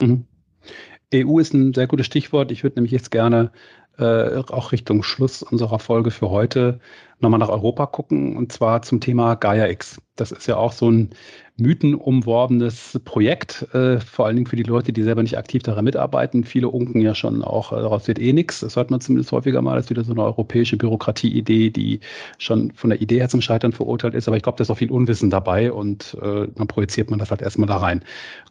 [0.00, 0.24] Mhm.
[1.14, 2.50] EU ist ein sehr gutes Stichwort.
[2.50, 3.52] Ich würde nämlich jetzt gerne
[3.98, 6.80] äh, auch Richtung Schluss unserer Folge für heute
[7.20, 10.00] nochmal nach Europa gucken und zwar zum Thema Gaia X.
[10.16, 11.10] Das ist ja auch so ein
[11.62, 16.44] mythenumworbenes Projekt, äh, vor allen Dingen für die Leute, die selber nicht aktiv daran mitarbeiten.
[16.44, 18.60] Viele unken ja schon auch, äh, daraus wird eh nichts.
[18.60, 22.00] Das hört man zumindest häufiger mal, das ist wieder so eine europäische Bürokratie-Idee, die
[22.38, 24.28] schon von der Idee her zum Scheitern verurteilt ist.
[24.28, 27.30] Aber ich glaube, da ist auch viel Unwissen dabei und äh, dann projiziert man das
[27.30, 28.02] halt erstmal da rein.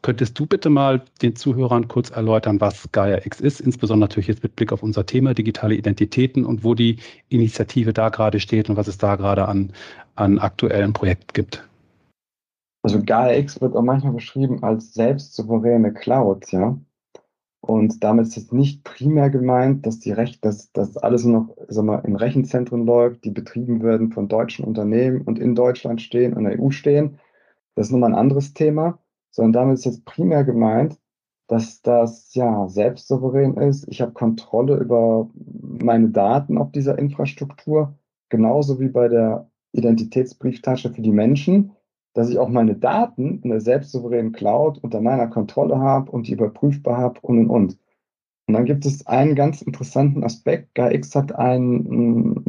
[0.02, 4.44] Könntest du bitte mal den Zuhörern kurz erläutern, was Gaia X ist, insbesondere natürlich jetzt
[4.44, 6.98] mit Blick auf unser Thema digitale Identitäten und wo die
[7.30, 9.74] Initiative da gerade steht und was es da gerade an,
[10.16, 11.64] an aktuellen Projekten gibt?
[12.84, 16.80] Also GAIA-X wird auch manchmal beschrieben als selbstsouveräne Cloud, ja.
[17.62, 21.86] Und damit ist jetzt nicht primär gemeint, dass die Recht, dass, dass alles noch sag
[21.86, 26.40] mal, in Rechenzentren läuft, die betrieben werden von deutschen Unternehmen und in Deutschland stehen und
[26.40, 27.20] in der EU stehen.
[27.76, 28.98] Das ist nochmal ein anderes Thema,
[29.30, 30.98] sondern damit ist jetzt primär gemeint,
[31.48, 33.88] dass das ja selbstsouverän ist.
[33.90, 37.94] Ich habe Kontrolle über meine Daten auf dieser Infrastruktur,
[38.30, 41.74] genauso wie bei der Identitätsbrieftasche für die Menschen
[42.14, 46.34] dass ich auch meine Daten in der selbstsouveränen Cloud unter meiner Kontrolle habe und die
[46.34, 47.78] überprüfbar habe und und und.
[48.48, 50.76] Und dann gibt es einen ganz interessanten Aspekt.
[50.76, 52.44] GAIX hat einen,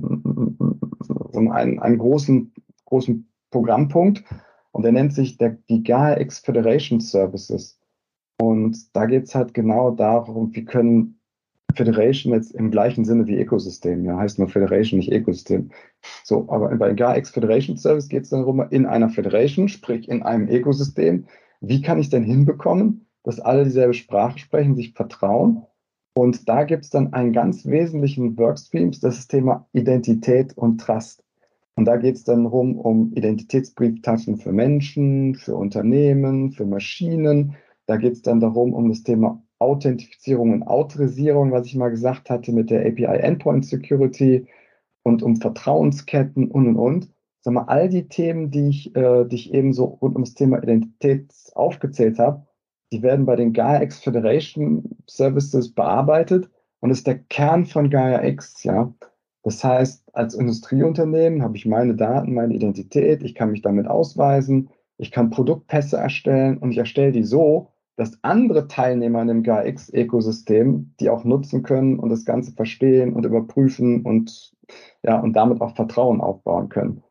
[1.34, 2.52] einen, einen großen,
[2.86, 4.24] großen Programmpunkt
[4.72, 7.78] und der nennt sich der, die GAIX Federation Services.
[8.40, 11.20] Und da geht es halt genau darum, wie können
[11.74, 15.70] Federation jetzt im gleichen Sinne wie Ecosystem, ja, heißt nur Federation, nicht Ecosystem.
[16.24, 20.48] So, aber bei GAIX Federation Service geht es darum, in einer Federation, sprich in einem
[20.48, 21.26] Ökosystem,
[21.60, 25.62] wie kann ich denn hinbekommen, dass alle dieselbe Sprache sprechen, sich vertrauen?
[26.14, 30.80] Und da gibt es dann einen ganz wesentlichen Workstreams, das ist das Thema Identität und
[30.80, 31.24] Trust.
[31.74, 37.54] Und da geht es dann rum um Identitätsbrieftaschen für Menschen, für Unternehmen, für Maschinen.
[37.86, 42.30] Da geht es dann darum, um das Thema Authentifizierung und Autorisierung, was ich mal gesagt
[42.30, 44.46] hatte mit der API Endpoint Security
[45.02, 47.10] und um Vertrauensketten und und und.
[47.40, 50.34] Sag mal, all die Themen, die ich, äh, die ich eben so rund um das
[50.34, 52.46] Thema Identität aufgezählt habe,
[52.92, 56.50] die werden bei den Gaia X Federation Services bearbeitet
[56.80, 58.92] und ist der Kern von Gaia X, ja.
[59.42, 64.70] Das heißt, als Industrieunternehmen habe ich meine Daten, meine Identität, ich kann mich damit ausweisen,
[64.98, 70.94] ich kann Produktpässe erstellen und ich erstelle die so, dass andere Teilnehmer in dem GAX-Ökosystem
[71.00, 74.52] die auch nutzen können und das Ganze verstehen und überprüfen und
[75.02, 77.02] ja, und damit auch Vertrauen aufbauen können.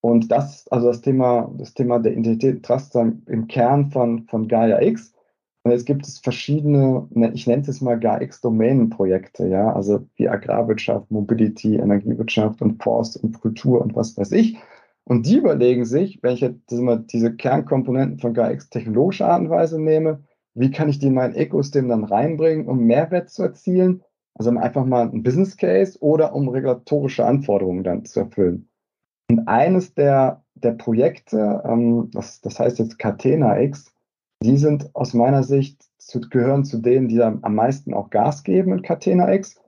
[0.00, 4.80] Und das, also das Thema, das Thema der Identität Trust im Kern von, von Gaia
[4.80, 5.12] X.
[5.62, 10.28] Und jetzt gibt es verschiedene, ne, ich nenne es mal Gaia X-Domänenprojekte, ja, also wie
[10.28, 14.58] Agrarwirtschaft, Mobility, Energiewirtschaft und Forst und Kultur und was weiß ich.
[15.10, 19.82] Und die überlegen sich, wenn ich jetzt diese Kernkomponenten von GAIX technologischer Art und Weise
[19.82, 20.22] nehme,
[20.54, 24.04] wie kann ich die in mein Ökosystem dann reinbringen, um Mehrwert zu erzielen?
[24.34, 28.70] Also einfach mal ein Business Case oder um regulatorische Anforderungen dann zu erfüllen.
[29.28, 33.92] Und eines der, der Projekte, ähm, das, das heißt jetzt Catena X,
[34.44, 38.74] die sind aus meiner Sicht zu, gehören zu denen, die am meisten auch Gas geben
[38.74, 39.60] in Catena X.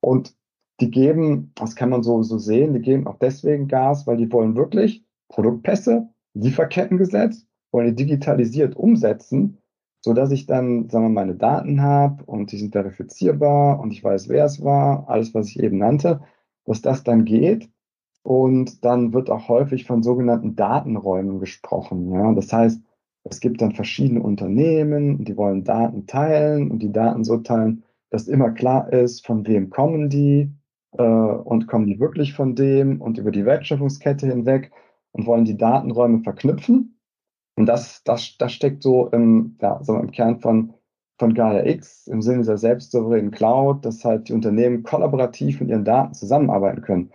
[0.00, 0.34] Und
[0.80, 4.30] die geben, das kann man so, so sehen, die geben auch deswegen Gas, weil die
[4.32, 9.58] wollen wirklich Produktpässe, Lieferkettengesetz, wollen die digitalisiert umsetzen,
[10.00, 13.90] so dass ich dann, sagen wir mal, meine Daten habe und die sind verifizierbar und
[13.90, 16.20] ich weiß, wer es war, alles, was ich eben nannte,
[16.64, 17.68] dass das dann geht.
[18.22, 22.12] Und dann wird auch häufig von sogenannten Datenräumen gesprochen.
[22.12, 22.32] Ja?
[22.32, 22.80] Das heißt,
[23.24, 28.28] es gibt dann verschiedene Unternehmen, die wollen Daten teilen und die Daten so teilen, dass
[28.28, 30.50] immer klar ist, von wem kommen die,
[30.92, 34.72] äh, und kommen die wirklich von dem und über die Wertschöpfungskette hinweg
[35.12, 36.98] und wollen die Datenräume verknüpfen.
[37.56, 40.74] Und das, das, das steckt so im, ja, so im Kern von,
[41.18, 45.84] von Gaia X im Sinne der selbstsouveränen Cloud, dass halt die Unternehmen kollaborativ mit ihren
[45.84, 47.10] Daten zusammenarbeiten können.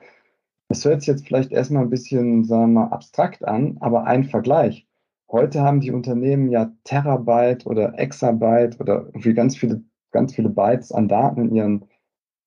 [0.68, 4.26] Das hört sich jetzt vielleicht erstmal ein bisschen, sagen wir mal, abstrakt an, aber ein
[4.26, 4.88] Vergleich.
[5.32, 10.92] Heute haben die Unternehmen ja Terabyte oder Exabyte oder irgendwie ganz viele, ganz viele Bytes
[10.92, 11.86] an Daten in ihren,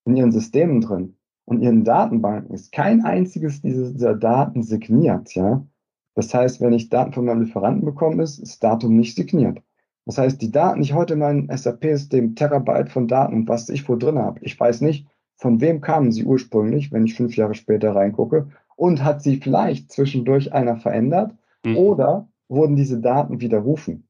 [0.05, 1.16] in ihren Systemen drin.
[1.49, 5.65] Und ihren Datenbanken ist kein einziges dieser Daten signiert, ja.
[6.13, 9.61] Das heißt, wenn ich Daten von meinem Lieferanten bekomme, ist das Datum nicht signiert.
[10.05, 13.87] Das heißt, die Daten, die ich heute in meinem SAP-System Terabyte von Daten, was ich
[13.87, 17.53] wo drin habe, ich weiß nicht, von wem kamen sie ursprünglich, wenn ich fünf Jahre
[17.53, 21.77] später reingucke, und hat sie vielleicht zwischendurch einer verändert mhm.
[21.77, 24.07] oder wurden diese Daten widerrufen.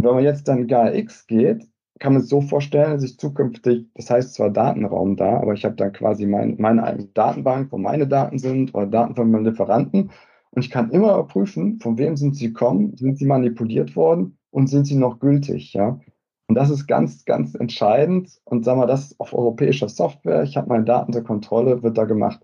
[0.00, 1.68] Wenn man jetzt dann GAIA-X geht,
[2.00, 5.64] kann man es so vorstellen, dass ich zukünftig, das heißt zwar Datenraum da, aber ich
[5.64, 9.44] habe dann quasi mein, meine eigene Datenbank, wo meine Daten sind oder Daten von meinen
[9.44, 10.10] Lieferanten
[10.54, 14.68] und ich kann immer überprüfen, von wem sind sie gekommen, sind sie manipuliert worden und
[14.68, 15.98] sind sie noch gültig, ja.
[16.46, 18.40] Und das ist ganz, ganz entscheidend.
[18.44, 20.44] Und sagen wir, das auf europäischer Software.
[20.44, 22.40] Ich habe meine Daten zur Kontrolle, wird da gemacht.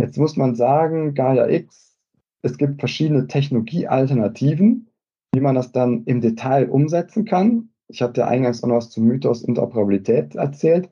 [0.00, 1.98] Jetzt muss man sagen, Gaia X,
[2.42, 4.88] es gibt verschiedene Technologiealternativen,
[5.32, 7.70] wie man das dann im Detail umsetzen kann.
[7.88, 10.90] Ich hatte eingangs auch noch was zum Mythos Interoperabilität erzählt.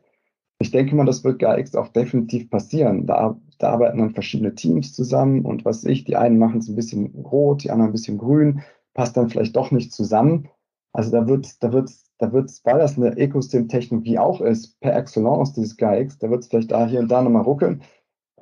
[0.59, 3.07] Ich denke mal, das wird Gaia X auch definitiv passieren.
[3.07, 6.77] Da, da arbeiten dann verschiedene Teams zusammen und was ich, die einen machen es ein
[6.77, 8.61] bisschen rot, die anderen ein bisschen grün,
[8.95, 10.49] passt dann vielleicht doch nicht zusammen.
[10.93, 15.53] Also da wird, da wird, da wird, weil das eine Ökosystemtechnologie auch ist, per excellence,
[15.55, 17.83] dieses GAIX, da wird es vielleicht da hier und da nochmal ruckeln,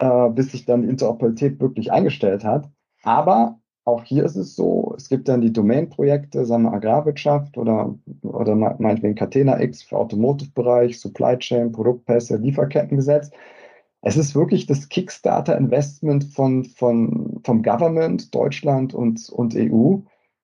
[0.01, 2.68] äh, bis sich dann die Interoperabilität wirklich eingestellt hat.
[3.03, 7.99] Aber auch hier ist es so, es gibt dann die Domain-Projekte, sagen wir Agrarwirtschaft oder,
[8.22, 13.30] oder meinetwegen Catena X für Automotive-Bereich, Supply Chain, Produktpässe, Lieferkettengesetz.
[14.03, 19.97] Es ist wirklich das Kickstarter-Investment von, von, vom Government, Deutschland und, und EU,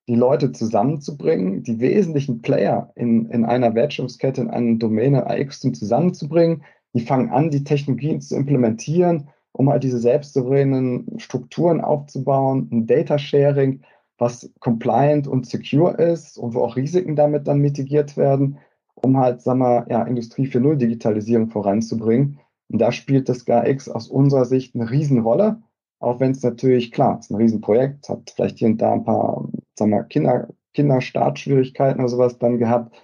[0.09, 6.65] die Leute zusammenzubringen, die wesentlichen Player in, in einer Wertschöpfungskette, in einer Domäne AX zusammenzubringen.
[6.95, 13.19] Die fangen an, die Technologien zu implementieren, um halt diese selbstsouveränen Strukturen aufzubauen, ein Data
[13.19, 13.83] Sharing,
[14.19, 18.59] was compliant und secure ist und wo auch Risiken damit dann mitigiert werden,
[18.95, 22.41] um halt, sagen wir, ja, Industrie 4.0 Digitalisierung voranzubringen.
[22.69, 25.63] Und da spielt das GAX aus unserer Sicht eine Riesenrolle.
[26.01, 29.05] Auch wenn es natürlich, klar, es ist ein Riesenprojekt, hat vielleicht hier und da ein
[29.05, 29.49] paar
[29.79, 32.95] sagen wir, Kinder, Kinderstartschwierigkeiten oder sowas dann gehabt.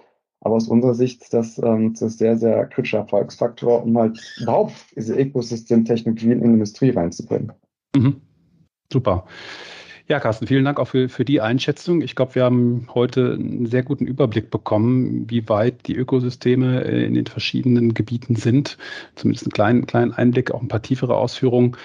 [0.41, 4.73] Aber aus unserer Sicht ist das, ähm, das sehr, sehr kritischer Erfolgsfaktor, um halt überhaupt
[4.95, 7.53] diese Ökosystemtechnologien in die Industrie reinzubringen.
[7.95, 8.21] Mhm.
[8.91, 9.25] Super.
[10.07, 12.01] Ja, Carsten, vielen Dank auch für, für die Einschätzung.
[12.01, 17.13] Ich glaube, wir haben heute einen sehr guten Überblick bekommen, wie weit die Ökosysteme in
[17.13, 18.77] den verschiedenen Gebieten sind.
[19.15, 21.77] Zumindest einen kleinen, kleinen Einblick, auch ein paar tiefere Ausführungen.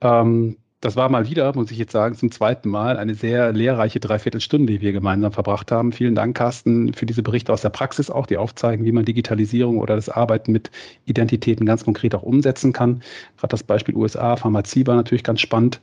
[0.00, 4.00] Ähm, das war mal wieder, muss ich jetzt sagen, zum zweiten Mal eine sehr lehrreiche
[4.00, 5.92] Dreiviertelstunde, die wir gemeinsam verbracht haben.
[5.92, 9.78] Vielen Dank, Carsten, für diese Berichte aus der Praxis auch, die aufzeigen, wie man Digitalisierung
[9.78, 10.70] oder das Arbeiten mit
[11.06, 13.00] Identitäten ganz konkret auch umsetzen kann.
[13.38, 15.80] Gerade das Beispiel USA, Pharmazie war natürlich ganz spannend.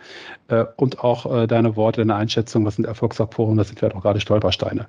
[0.50, 4.04] Äh, und auch äh, deine Worte, deine Einschätzung, was sind Erfolgsfaktoren, das sind vielleicht auch
[4.04, 4.86] gerade Stolpersteine.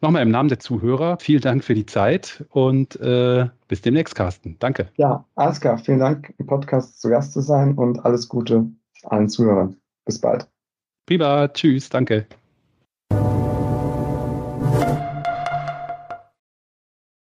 [0.00, 4.56] Nochmal im Namen der Zuhörer, vielen Dank für die Zeit und äh, bis demnächst, Carsten.
[4.60, 4.88] Danke.
[4.96, 5.60] Ja, alles.
[5.84, 8.70] Vielen Dank, im Podcast zu Gast zu sein und alles Gute
[9.04, 9.76] allen Zuhörern.
[10.04, 10.48] Bis bald.
[11.06, 12.26] Prima, tschüss, danke.